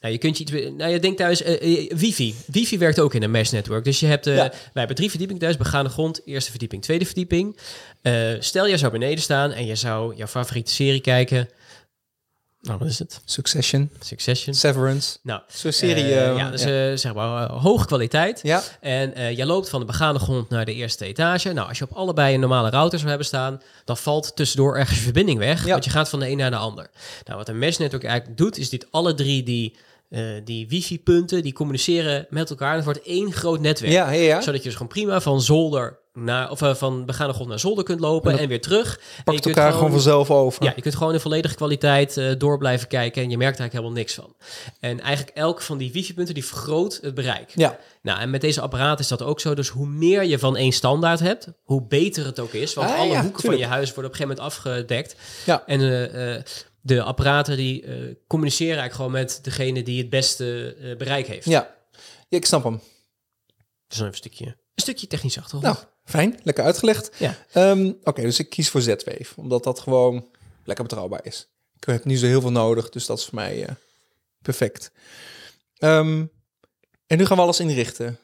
[0.00, 0.52] Nou, je kunt je iets...
[0.52, 1.42] Nou, je denkt thuis...
[1.42, 2.34] Uh, wifi.
[2.46, 3.84] Wifi werkt ook in een mesh network.
[3.84, 4.26] Dus je hebt...
[4.26, 4.48] Uh, Ja.
[4.48, 5.56] Wij hebben drie verdiepingen thuis.
[5.56, 6.20] Begaande grond.
[6.24, 7.58] Eerste verdieping, tweede verdieping.
[8.02, 11.48] Uh, stel, je zou beneden staan en je zou jouw favoriete serie kijken.
[12.66, 13.20] Nou, wat is het?
[13.24, 14.54] Succession, Succession.
[14.54, 15.18] Severance.
[15.22, 16.04] Nou, Zo'n serie...
[16.04, 18.40] eh, eh, ja, dus eh, zeg maar hoge kwaliteit.
[18.42, 18.62] ja.
[18.80, 21.52] En jij loopt van de begaande grond naar de eerste etage.
[21.52, 24.98] Nou, als je op allebei een normale router zou hebben staan, dan valt tussendoor ergens
[24.98, 25.64] verbinding weg.
[25.64, 25.70] Ja.
[25.72, 26.90] Want je gaat van de een naar de ander.
[27.24, 29.76] Nou, wat een mesh network eigenlijk doet, is dit alle drie die,
[30.10, 32.70] uh, die wifi-punten, die communiceren met elkaar.
[32.70, 33.92] En het wordt één groot netwerk.
[33.92, 34.40] Ja, ja, ja.
[34.40, 37.84] Zodat je dus gewoon prima van zolder naar, of uh, van begaande grond naar zolder
[37.84, 38.96] kunt lopen En weer terug.
[38.96, 40.64] En je Pakt kunt elkaar gewoon vanzelf over.
[40.64, 43.72] ja, je kunt gewoon in volledige kwaliteit uh, door blijven kijken en je merkt eigenlijk
[43.72, 44.36] helemaal niks van.
[44.80, 47.52] En eigenlijk elk van die wifi-punten die vergroot het bereik.
[47.54, 47.78] Ja.
[48.02, 49.54] Nou, en met deze apparaten is dat ook zo.
[49.54, 52.74] Dus hoe meer je van één standaard hebt, hoe beter het ook is.
[52.74, 53.62] Want Ah, alle ja, hoeken tuurlijk.
[53.62, 55.16] van je huis worden op een gegeven moment afgedekt.
[55.46, 55.62] Ja.
[55.66, 56.42] En uh, uh,
[56.80, 57.84] de apparaten die
[58.26, 61.44] communiceren eigenlijk gewoon met degene die het beste bereik heeft.
[61.44, 61.74] Ja.
[62.28, 62.80] ja, ik snap hem.
[63.88, 65.74] Dus even een stukje, een stukje technisch achtergrond.
[65.74, 66.40] Nou, fijn.
[66.42, 67.10] Lekker uitgelegd.
[67.18, 67.36] Ja.
[67.54, 69.26] Um, Oké, dus ik kies voor Z-Wave.
[69.36, 70.28] Omdat dat gewoon
[70.64, 71.48] lekker betrouwbaar is.
[71.76, 73.68] Ik heb niet zo heel veel nodig, dus dat is voor mij uh,
[74.42, 74.90] perfect.
[75.78, 76.30] Um,
[77.06, 78.18] en nu gaan we alles inrichten.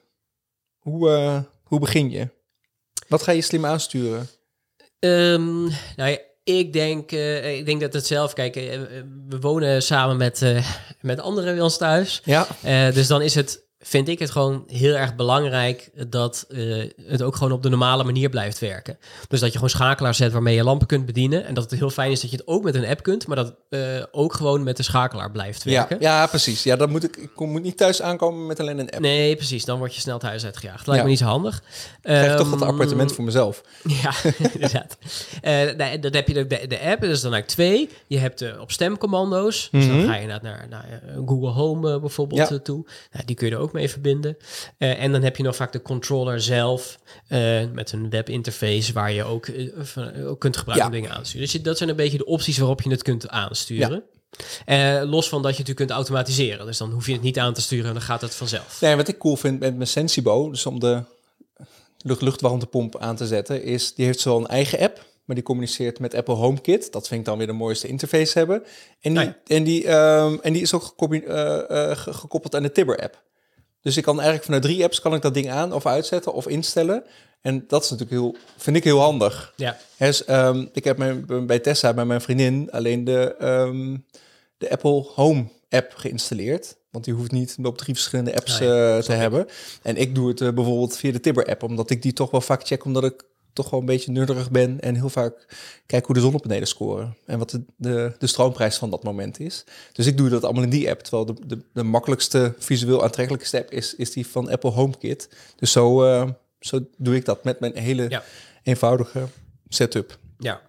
[0.78, 2.28] Hoe, uh, hoe begin je?
[3.08, 4.28] Wat ga je slim aansturen?
[4.98, 5.62] Um,
[5.96, 8.54] nou ja, ik denk, uh, ik denk dat het zelf, kijk,
[9.28, 10.42] we wonen samen met,
[11.00, 12.22] met anderen bij ons thuis.
[12.24, 12.46] Ja.
[12.90, 16.46] dus dan is het, vind ik het gewoon heel erg belangrijk dat
[17.06, 18.98] het ook gewoon op de normale manier blijft werken.
[19.28, 21.44] Dus dat je gewoon schakelaar zet waarmee je lampen kunt bedienen.
[21.44, 23.36] En dat het heel fijn is dat je het ook met een app kunt, maar
[23.36, 25.96] dat het ook gewoon met de schakelaar blijft werken.
[26.00, 26.62] Ja, ja precies.
[26.62, 29.00] Ja, dat moet ik, ik moet niet thuis aankomen met alleen een app.
[29.00, 29.64] Nee, precies.
[29.64, 30.86] Dan word je snel het huis uitgejaagd.
[30.86, 31.02] Lijkt Ja.
[31.02, 31.56] me niet zo handig.
[31.56, 31.62] Ik
[32.02, 33.62] krijg Ehm, toch dat appartement voor mezelf.
[34.02, 34.12] Ja,
[34.52, 34.96] inderdaad.
[35.44, 37.88] Uh, nee, dan heb je de, de, app, dat is dan eigenlijk twee.
[38.06, 39.68] Je hebt op stemcommando's.
[39.72, 40.06] Dus dan Mhm.
[40.06, 42.58] ga je naar, naar, naar Google Home bijvoorbeeld Ja.
[42.58, 42.84] toe.
[43.12, 44.36] Nou, die kun je er ook mee verbinden.
[44.78, 49.12] Uh, en dan heb je nog vaak de controller zelf uh, met een webinterface waar
[49.12, 50.96] je ook, van, ook kunt gebruiken Ja.
[50.96, 51.46] om dingen aan te sturen.
[51.46, 54.02] Dus je, dat zijn een beetje de opties waarop je het kunt aansturen.
[54.66, 56.66] Uh, los van dat je het natuurlijk kunt automatiseren.
[56.66, 58.80] Dus dan hoef je het niet aan te sturen en dan gaat het vanzelf.
[58.80, 61.02] Nee, wat ik cool vind met mijn Sensibo, dus om de
[61.98, 65.98] lucht luchtwarmtepomp aan te zetten, is die heeft zowel een eigen app, maar die communiceert
[65.98, 66.92] met Apple HomeKit.
[66.92, 68.62] Dat vind ik dan weer de mooiste interface hebben.
[69.00, 71.18] En die, en die, um, en die is ook uh,
[71.70, 73.22] uh, gekoppeld aan de Tibber app.
[73.82, 76.48] Dus ik kan eigenlijk vanuit drie apps kan ik dat ding aan of uitzetten of
[76.48, 77.04] instellen.
[77.40, 79.52] En dat is natuurlijk heel, vind ik heel handig.
[79.56, 79.78] Ja.
[79.98, 83.96] Dus, ehm, ik heb mijn, bij Tessa, bij mijn vriendin, alleen de, ehm,
[84.58, 86.76] de Apple Home app geïnstalleerd.
[86.90, 89.46] Want die hoeft niet op drie verschillende apps ja, eh, te hebben.
[89.82, 92.40] En ik doe het eh, bijvoorbeeld via de Tibber app, omdat ik die toch wel
[92.40, 95.46] vaak check, omdat ik toch wel een beetje nerdig ben en heel vaak
[95.86, 99.64] kijk hoe de zonnepanelen scoren en wat de, de, de stroomprijs van dat moment is.
[99.92, 103.58] Dus ik doe dat allemaal in die app, terwijl de, de, de makkelijkste visueel aantrekkelijkste
[103.58, 105.28] app is, is die van Apple HomeKit.
[105.56, 106.28] Dus zo, eh,
[106.60, 108.22] zo doe ik dat met mijn hele Ja.
[108.62, 109.26] eenvoudige
[109.68, 110.18] setup.
[110.38, 110.60] Ja.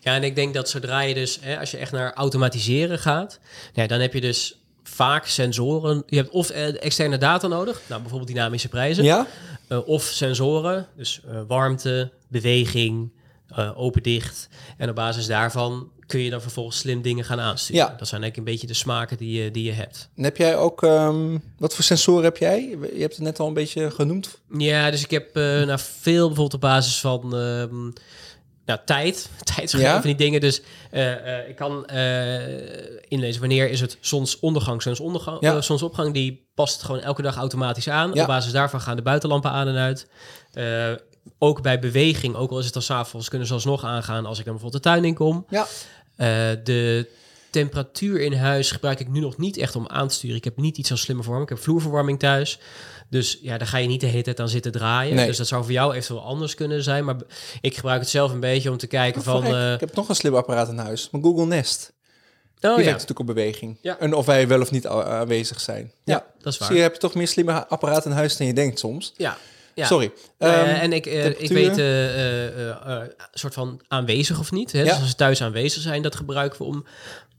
[0.00, 3.38] Ja, en ik denk dat zodra je dus, hè, als je echt naar automatiseren gaat,
[3.72, 4.59] ja, dan heb je dus
[5.00, 6.02] vaak sensoren.
[6.06, 9.26] Je hebt of eh, externe data nodig, nou bijvoorbeeld dynamische prijzen, Ja?
[9.68, 13.10] eh, of sensoren, dus eh, warmte, beweging,
[13.48, 14.48] eh, open-dicht.
[14.76, 17.82] En op basis daarvan kun je dan vervolgens slim dingen gaan aansturen.
[17.82, 17.94] Ja.
[17.98, 20.08] Dat zijn eigenlijk een beetje de smaken die je, die je hebt.
[20.16, 22.76] En heb jij ook, ehm, wat voor sensoren heb jij?
[22.94, 24.38] Je hebt het net al een beetje genoemd.
[24.58, 27.90] Ja, dus ik heb eh nou, veel bijvoorbeeld op basis van ehm,
[28.72, 29.30] nou, tijd.
[29.54, 29.92] Tijd zijn Ja?
[29.92, 30.40] van die dingen.
[30.40, 35.60] Dus eh, eh, ik kan eh, inlezen wanneer is het zonsondergang, zonsondergang, Ja.
[35.60, 36.14] zonsopgang.
[36.14, 38.10] Die past gewoon elke dag automatisch aan.
[38.14, 38.20] Ja.
[38.20, 40.06] Op basis daarvan gaan de buitenlampen aan en uit.
[41.38, 44.44] Ook bij beweging, ook al is het dan s'avonds, kunnen ze alsnog aangaan als ik
[44.44, 45.46] dan bijvoorbeeld de tuin in kom.
[45.48, 45.66] Ja.
[46.64, 47.08] De
[47.50, 50.36] temperatuur in huis gebruik ik nu nog niet echt om aan te sturen.
[50.36, 51.50] Ik heb niet iets als slimme verwarming.
[51.50, 52.58] Ik heb vloerverwarming thuis.
[53.10, 55.14] Dus ja, daar ga je niet de hele tijd aan zitten draaien.
[55.14, 55.26] Nee.
[55.26, 57.04] Dus dat zou voor jou eventueel anders kunnen zijn.
[57.04, 57.16] Maar
[57.60, 59.42] ik gebruik het zelf een beetje om te kijken van...
[59.42, 61.08] Verrek, eh, ik heb nog een slim apparaat in huis.
[61.10, 61.92] Mijn Google Nest.
[62.60, 63.78] oh Die ja, natuurlijk op beweging.
[63.82, 63.98] Ja.
[63.98, 65.92] En of wij wel of niet aanwezig zijn.
[66.04, 66.68] ja, dat is waar.
[66.68, 69.12] Zie je, heb je toch meer slimme apparaten in huis dan je denkt soms.
[69.16, 69.36] Ja,
[69.74, 69.86] ja.
[69.86, 70.12] Sorry.
[70.38, 74.72] Ehm, en ik, eh, ik weet eh, eh, soort van aanwezig of niet.
[74.72, 74.78] Hè?
[74.78, 74.84] Ja.
[74.84, 76.84] Dus als ze thuis aanwezig zijn, dat gebruiken we om...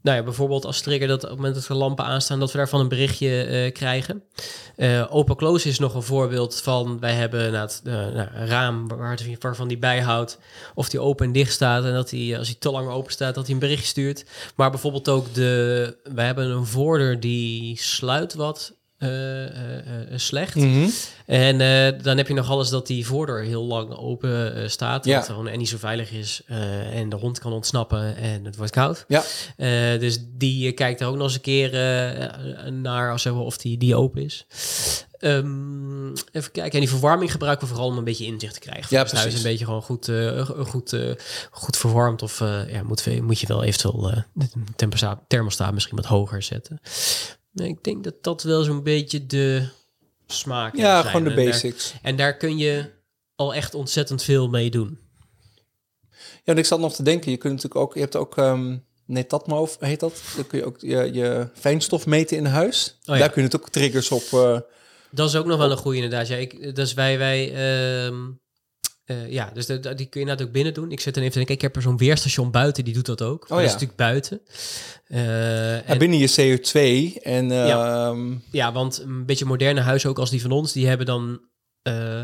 [0.02, 2.40] Nou ja, bijvoorbeeld als trigger dat op het moment dat de lampen aanstaan...
[2.40, 4.22] dat we daarvan een berichtje eh, krijgen.
[4.76, 7.00] Eh open close is nog een voorbeeld van...
[7.00, 10.38] wij hebben nou, het, eh, nou, een raam waar, waarvan die bijhoudt...
[10.74, 11.84] of die open en dicht staat...
[11.84, 14.24] en dat hij, als hij te lang open staat, dat hij een berichtje stuurt.
[14.56, 15.96] Maar bijvoorbeeld ook de...
[16.14, 18.74] wij hebben een voordeur die sluit wat...
[19.02, 20.54] eh, eh, eh, slecht.
[20.54, 20.88] mhm.
[21.26, 21.58] En
[22.02, 25.04] dan heb je nog alles dat die voordeur heel lang open staat.
[25.04, 25.16] Ja.
[25.16, 26.42] Wat gewoon en niet zo veilig is.
[26.92, 29.04] en de hond kan ontsnappen en het wordt koud.
[29.08, 29.22] Ja.
[29.98, 31.70] Dus die kijkt er ook nog eens een keer
[32.72, 34.46] naar als, of die, die open is.
[35.18, 36.72] Ehm, even kijken.
[36.72, 38.86] En die verwarming gebruiken we vooral om een beetje inzicht te krijgen.
[38.90, 39.42] Ja, het huis precies.
[39.44, 40.10] een beetje gewoon goed,
[40.68, 40.96] goed,
[41.50, 42.22] goed verwarmd.
[42.22, 42.38] Of
[42.68, 46.80] ja, moet, moet je wel eventueel de thermostaat, thermostaat misschien wat hoger zetten.
[47.52, 49.68] Nee, ik denk dat dat wel zo'n beetje de
[50.26, 51.06] smaak Ja, zijn.
[51.12, 51.94] gewoon de En daar- basics.
[52.02, 52.90] en daar kun je
[53.34, 54.98] al echt ontzettend veel mee doen.
[56.44, 58.76] Ja, en ik zat nog te denken, je kunt natuurlijk ook, je hebt ook, ehm
[59.06, 60.22] Netatmo heet dat.
[60.36, 62.98] Dan kun je ook je, je fijnstof meten in huis.
[63.00, 63.16] Oh ja.
[63.20, 64.22] Daar kun je natuurlijk ook triggers op.
[64.40, 64.60] eh,
[65.10, 66.28] Dat is ook nog wel een goede inderdaad.
[66.28, 68.30] Ja, ik, dus wij, wij ehm,
[69.12, 70.90] eh, ja, dus de- de- die kun je inderdaad ook binnen doen.
[70.92, 73.22] Ik zit dan even te denken, ik heb er zo'n weerstation buiten, die doet dat
[73.22, 73.42] ook.
[73.42, 73.64] Oh dat ja.
[73.64, 74.40] is natuurlijk buiten.
[75.06, 78.06] Eh, ja, en- binnen je CO2 en Ja.
[78.08, 81.40] ehm, Ja, want een beetje moderne huizen, ook als die van ons, die hebben dan,
[81.82, 82.22] eh,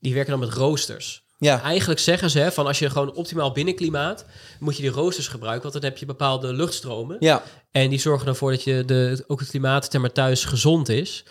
[0.00, 1.22] die werken dan met roosters.
[1.38, 4.24] ja, Eigenlijk zeggen ze, hè, van als je gewoon optimaal binnenklimaat,
[4.60, 7.16] moet je die roosters gebruiken, want dan heb je bepaalde luchtstromen.
[7.20, 10.88] ja, En die zorgen ervoor dat je de, ook het klimaat zeg maar, thuis gezond
[10.88, 11.24] is.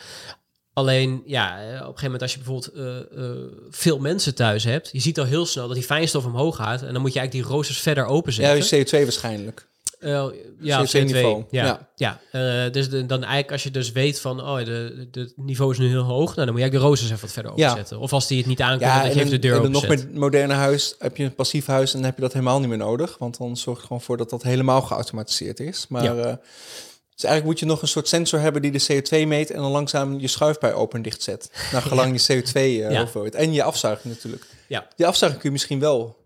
[0.73, 3.35] Alleen, ja, eh, op een gegeven moment als je bijvoorbeeld eh, eh,
[3.69, 6.81] veel mensen thuis hebt, je ziet al heel snel dat die fijnstof omhoog gaat.
[6.81, 8.77] En dan moet je eigenlijk die roosters verder ja, openzetten.
[8.77, 9.67] je CO2 waarschijnlijk.
[9.99, 10.25] Ja,
[10.81, 11.47] of CO2-niveau, CO2.
[11.49, 12.19] Ja, ja.
[12.31, 15.87] Eh, dus de- dan eigenlijk als je dus weet van, oh, de, niveau is nu
[15.87, 17.69] heel hoog, nou, dan moet je eigenlijk de roosters even wat verder Ja.
[17.69, 17.99] openzetten.
[17.99, 19.71] Of als die het niet aan kunnen, Ja, dat en je de deur en een
[19.71, 22.69] nog moderne huis heb je een passief huis en dan heb je dat helemaal niet
[22.69, 23.15] meer nodig.
[23.19, 25.85] Want dan zorgt gewoon voor dat dat helemaal geautomatiseerd is.
[25.89, 26.39] Maar Ja.
[27.23, 29.71] Dus eigenlijk moet je nog een soort sensor hebben die de CO2 meet en dan
[29.71, 31.51] langzaam je schuifpui open en dicht zet.
[31.71, 32.99] Naar gelang je CO2 eh Ja.
[33.01, 33.35] hoeveelheid.
[33.35, 34.45] En je afzuiging natuurlijk.
[34.67, 34.87] Ja.
[34.95, 36.17] Die afzuiging kun je misschien wel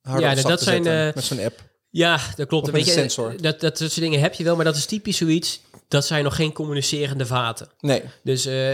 [0.00, 1.62] harder Ja, dat zijn, zetten eh, met zo'n app.
[1.90, 2.66] Ja, dat klopt.
[2.66, 3.40] Of met een sensor.
[3.40, 5.60] Dat, dat soort dingen heb je wel, maar dat is typisch zoiets.
[5.88, 7.68] Dat zijn nog geen communicerende vaten.
[7.80, 8.70] Nee, Dus eh,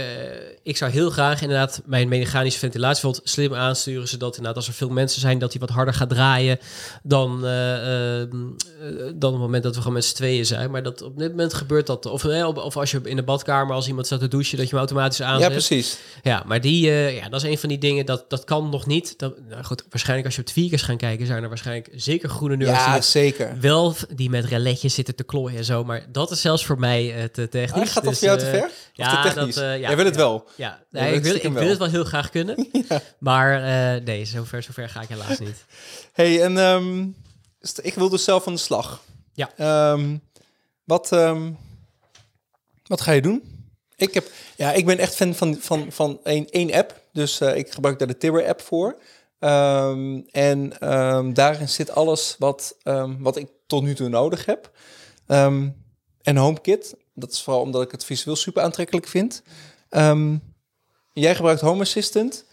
[0.62, 4.88] ik zou heel graag inderdaad mijn mechanische ventilatie slim aansturen, zodat inderdaad als er veel
[4.88, 6.58] mensen zijn, dat hij wat harder gaat draaien
[7.02, 8.36] dan, eh, ehm,
[8.80, 10.70] eh, dan op het moment dat we gewoon met z'n tweeën zijn.
[10.70, 12.06] Maar dat op dit moment gebeurt dat.
[12.06, 14.78] Of, of- als je in de badkamer, als iemand staat te douchen, dat je hem
[14.78, 15.42] automatisch aanzet.
[15.46, 15.98] ja precies.
[16.22, 19.18] Ja, maar die, ja, dat is een van die dingen, dat, dat kan nog niet.
[19.18, 22.56] Dat, nou goed, waarschijnlijk als je op tweakers gaan kijken, zijn er waarschijnlijk zeker groene
[22.56, 23.56] nuances Ja, die zeker.
[23.60, 25.84] wel die met reletjes zitten te klooien en zo.
[25.84, 27.88] Maar dat is zelfs voor mij eh, te technisch.
[27.88, 28.70] Ah, gaat dat Dus, voor jou te eh, ver?
[28.92, 29.54] Ja, te technisch?
[29.54, 30.48] dat, eh, ja, Jij wil het wel.
[30.56, 31.70] Ja, wil nee, het ik, wil, ik stiekem wil wel.
[31.70, 32.68] het wel heel graag kunnen.
[33.18, 33.60] Maar
[34.02, 35.64] nee, zover, zover ga ik helaas niet.
[36.12, 37.14] hey, en
[37.60, 39.02] st- ik wil dus zelf aan de slag.
[39.32, 39.50] Ja.
[39.56, 40.16] Ehm,
[40.84, 41.50] wat, ehm,
[42.86, 43.42] wat ga je doen?
[43.96, 47.00] Ik, heb, ja, ik ben echt fan van, van, van één, één app.
[47.12, 48.98] Dus eh, ik gebruik daar de Tibber app voor.
[49.38, 54.70] Ehm, en ehm, daarin zit alles wat, ehm, wat ik tot nu toe nodig heb.
[56.22, 59.42] En HomeKit, dat is vooral omdat ik het visueel super aantrekkelijk vind.
[59.88, 60.36] Ehm,
[61.12, 62.44] jij gebruikt Home Assistant.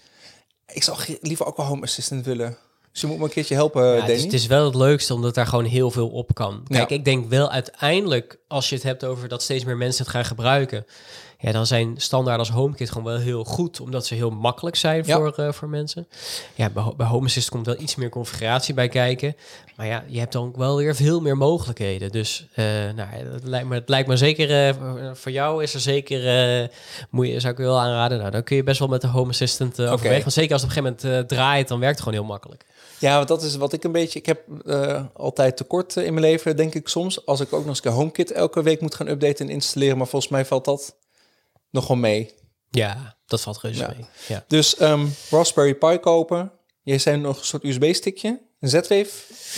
[0.73, 2.57] Ik zou liever ook wel Home Assistant willen.
[2.91, 4.07] Dus je moet me een keertje helpen, Ja, Danny.
[4.07, 6.63] het, is, het is wel het leukste, omdat daar gewoon heel veel op kan.
[6.67, 6.95] Kijk, Ja.
[6.95, 10.25] ik denk wel uiteindelijk, als je het hebt over dat steeds meer mensen het gaan
[10.25, 10.85] gebruiken,
[11.41, 15.03] ja, dan zijn standaarden als HomeKit gewoon wel heel goed, omdat ze heel makkelijk zijn
[15.05, 15.15] Ja.
[15.17, 16.07] voor, eh, voor mensen.
[16.55, 19.35] Ja, bij, bij Home Assistant komt wel iets meer configuratie bij kijken.
[19.75, 22.11] Maar ja, je hebt dan ook wel weer veel meer mogelijkheden.
[22.11, 24.75] Dus eh, nou, het, lijkt me, het lijkt me zeker, eh,
[25.13, 26.69] voor- jou is er zeker,
[27.09, 29.07] moet je, zou ik je wel aanraden, nou, dan kun je best wel met de
[29.07, 30.21] Home Assistant eh overwegen.
[30.21, 32.65] Want zeker als het op een gegeven moment draait, dan werkt het gewoon heel makkelijk.
[32.99, 34.19] Ja, want dat is wat ik een beetje...
[34.19, 34.41] Ik heb
[35.13, 37.25] altijd tekort in mijn leven, denk ik soms.
[37.25, 39.97] Als ik ook nog eens een HomeKit elke week moet gaan updaten en installeren.
[39.97, 40.95] Maar volgens mij valt dat
[41.71, 42.33] nog wel mee.
[42.69, 43.93] Ja, dat valt reuze Ja.
[43.97, 44.05] mee.
[44.27, 44.43] Ja.
[44.47, 46.51] Dus ehm, Raspberry Pi kopen.
[46.83, 48.41] Jij zei nog een soort USB-stickje.
[48.59, 49.09] Een Z-Wave.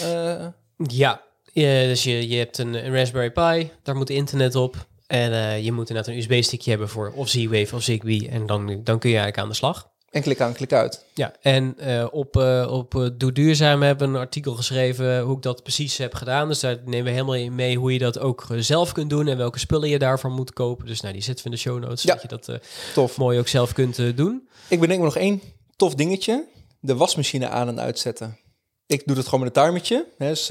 [0.01, 0.47] eh,
[0.87, 1.21] Ja,
[1.53, 4.87] ja, dus je, je hebt een, een Raspberry Pi, daar moet internet op.
[5.07, 8.29] En eh, je moet inderdaad een USB-stickje hebben voor of Z-Wave of Zigbee.
[8.29, 9.90] En dan, dan kun je eigenlijk aan de slag.
[10.11, 11.05] En klik aan, klik uit.
[11.13, 15.35] Ja, en eh, op, eh op eh, Doe Duurzaam hebben we een artikel geschreven hoe
[15.35, 16.47] ik dat precies heb gedaan.
[16.47, 19.37] Dus daar nemen we helemaal in mee hoe je dat ook zelf kunt doen en
[19.37, 20.85] welke spullen je daarvoor moet kopen.
[20.85, 22.17] Dus nou, die zetten we in de show notes, Ja.
[22.19, 22.61] zodat je dat
[22.93, 23.17] Tof.
[23.17, 24.47] mooi ook zelf kunt doen.
[24.67, 25.41] Ik bedenk me nog één
[25.75, 26.45] tof dingetje.
[26.79, 28.37] De wasmachine aan en uitzetten.
[28.85, 30.05] Ik doe dat gewoon met een timertje.
[30.17, 30.45] Hè, Dus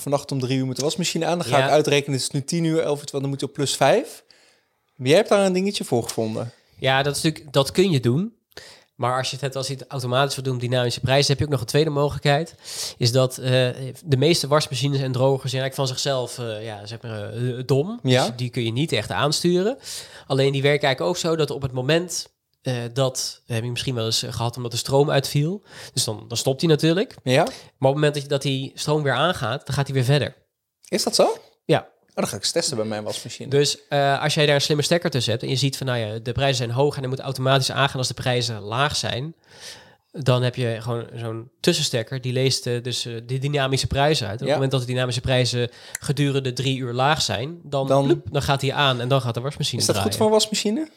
[0.00, 1.38] vannacht om drie uur moet de wasmachine aan.
[1.38, 1.64] Dan ga Ja.
[1.64, 4.24] ik uitrekenen, het is nu tien uur, elf uur, dan moet je op plus vijf.
[4.96, 6.52] Maar jij hebt daar een dingetje voor gevonden.
[6.78, 8.32] Ja, dat, is natuurlijk, dat kun je doen.
[9.02, 11.44] Maar als je het hebt als je het automatisch wil doen, dynamische prijzen, heb je
[11.44, 12.54] ook nog een tweede mogelijkheid.
[12.96, 13.50] Is dat eh,
[14.04, 18.00] de meeste wasmachines en drogers zijn eigenlijk van zichzelf eh, ja, zeg maar, eh, dom.
[18.02, 18.26] Ja.
[18.26, 19.78] Dus die kun je niet echt aansturen.
[20.26, 22.30] Alleen die werken eigenlijk ook zo dat op het moment
[22.62, 25.62] eh, dat, heb je misschien wel eens eh, gehad omdat de stroom uitviel.
[25.92, 27.14] Dus dan, dan stopt hij natuurlijk.
[27.22, 27.42] Ja?
[27.42, 30.04] Maar op het moment dat, je, dat die stroom weer aangaat, dan gaat hij weer
[30.04, 30.34] verder.
[30.88, 31.36] Is dat zo?
[32.14, 33.50] Oh, dan ga ik eens testen bij mijn wasmachine.
[33.50, 35.98] dus eh, als jij daar een slimme stekker tussen hebt en je ziet van nou
[35.98, 39.34] ja, de prijzen zijn hoog en dan moet automatisch aangaan als de prijzen laag zijn,
[40.10, 44.36] dan heb je gewoon zo'n tussenstekker die leest eh, dus eh, de dynamische prijzen uit.
[44.40, 44.52] En op Ja.
[44.52, 45.70] het moment dat de dynamische prijzen
[46.00, 49.34] gedurende drie uur laag zijn, dan, Dan- dan, dan gaat hij aan en dan gaat
[49.34, 50.10] de wasmachine is dat draaien.
[50.12, 50.88] goed voor een wasmachine?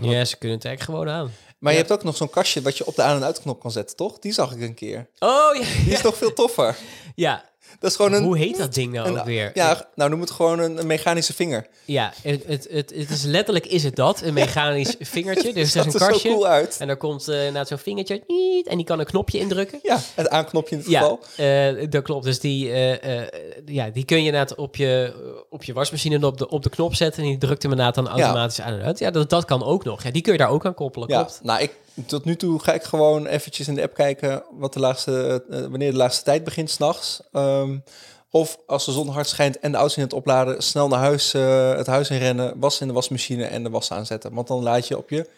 [0.00, 1.30] Ja, ze kunnen het eigenlijk gewoon aan.
[1.58, 3.70] Maar je hebt ook nog zo'n kastje wat je op de aan- en uitknop kan
[3.70, 4.18] zetten, toch?
[4.18, 5.08] Die zag ik een keer.
[5.18, 6.76] Oh ja, Die is nog veel toffer.
[7.14, 7.44] ja.
[7.80, 8.22] Dat is gewoon een...
[8.22, 9.50] Hoe heet dat ding nou een- ook weer?
[9.54, 11.66] Ja, nou noem het gewoon een, een mechanische vinger.
[11.84, 15.52] Ja, het, het, het, het is letterlijk is het dat, een mechanisch vingertje.
[15.52, 16.76] Dus er Dat is er een zo kastje cool uit.
[16.80, 19.78] en daar komt uh, zo'n vingertje niet, en die kan een knopje indrukken.
[19.82, 21.20] Ja, het aanknopje in het Ja, geval.
[21.36, 22.24] eh, dat klopt.
[22.24, 23.26] Dus die, eh,
[23.66, 25.12] ja, die kun je inderdaad op je,
[25.50, 27.22] op je wasmachine op de, op de knop zetten.
[27.22, 28.98] En die drukt hem inderdaad dan automatisch aan en uit.
[28.98, 30.02] Ja, dat, dat kan ook nog.
[30.02, 31.40] Ja, die kun je daar ook aan koppelen, Ja, klopt.
[31.42, 31.72] nou, ik,
[32.06, 35.60] tot nu toe ga ik gewoon eventjes in de app kijken wat de laagste, eh,
[35.60, 37.20] wanneer de laagste tijd begint s'nachts.
[37.32, 37.84] Um,
[38.30, 41.34] of als de zon hard schijnt en de auto in het opladen, snel naar huis,
[41.34, 44.34] uh, het huis in rennen, was in de wasmachine en de was aanzetten.
[44.34, 45.28] Want dan laat je op je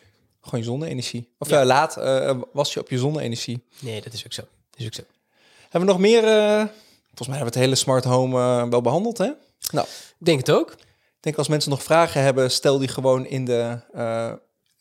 [0.41, 1.29] gewoon je zonne-energie.
[1.39, 1.95] Of ja, laat
[2.53, 3.65] was je op je zonne-energie.
[3.79, 4.43] Nee, dat is ook zo.
[4.71, 5.03] Dat is ook zo.
[5.63, 6.23] Hebben we nog meer?
[7.07, 9.31] Volgens mij hebben we het hele smart home wel behandeld, hè?
[9.71, 9.87] Nou,
[10.19, 10.71] ik denk het ook.
[10.71, 13.79] Ik denk als mensen nog vragen hebben, stel die gewoon in de.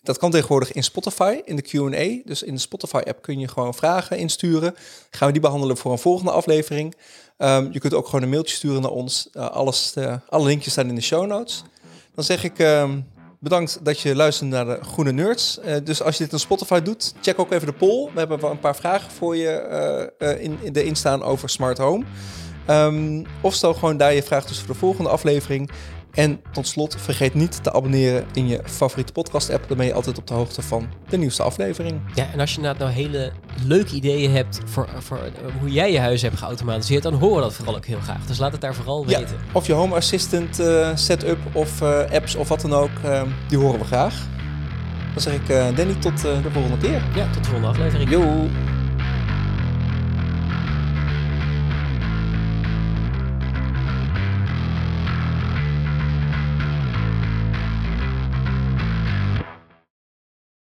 [0.03, 2.21] Dat kan tegenwoordig in Spotify, in de QA.
[2.25, 4.75] Dus in de Spotify-app kun je gewoon vragen insturen.
[5.09, 6.95] Gaan we die behandelen voor een volgende aflevering.
[7.37, 9.29] Um, je kunt ook gewoon een mailtje sturen naar ons.
[9.33, 11.63] Uh, alles, uh, alle linkjes staan in de show notes.
[12.15, 13.07] Dan zeg ik um,
[13.39, 15.59] bedankt dat je luistert naar de Groene Nerds.
[15.65, 18.09] Uh, dus als je dit op Spotify doet, check ook even de poll.
[18.13, 22.05] We hebben wel een paar vragen voor je in, in de instaan over smart home.
[22.69, 25.71] Um, of stel gewoon daar je vraag dus voor de volgende aflevering.
[26.11, 29.67] En tot slot, vergeet niet te abonneren in je favoriete podcast-app.
[29.67, 32.01] Dan ben je altijd op de hoogte van de nieuwste aflevering.
[32.13, 33.31] Ja, en als je nou, nou hele
[33.65, 35.19] leuke ideeën hebt voor, voor
[35.59, 38.25] hoe jij je huis hebt geautomatiseerd, dan horen we dat vooral ook heel graag.
[38.25, 39.35] Dus laat het daar vooral ja, weten.
[39.51, 43.57] Of je Home Assistant uh, setup of uh, apps of wat dan ook, uh, die
[43.57, 44.27] horen we graag.
[45.13, 47.01] Dan zeg ik Danny tot de volgende keer.
[47.15, 48.09] Ja, tot de volgende aflevering.
[48.09, 48.47] Yo.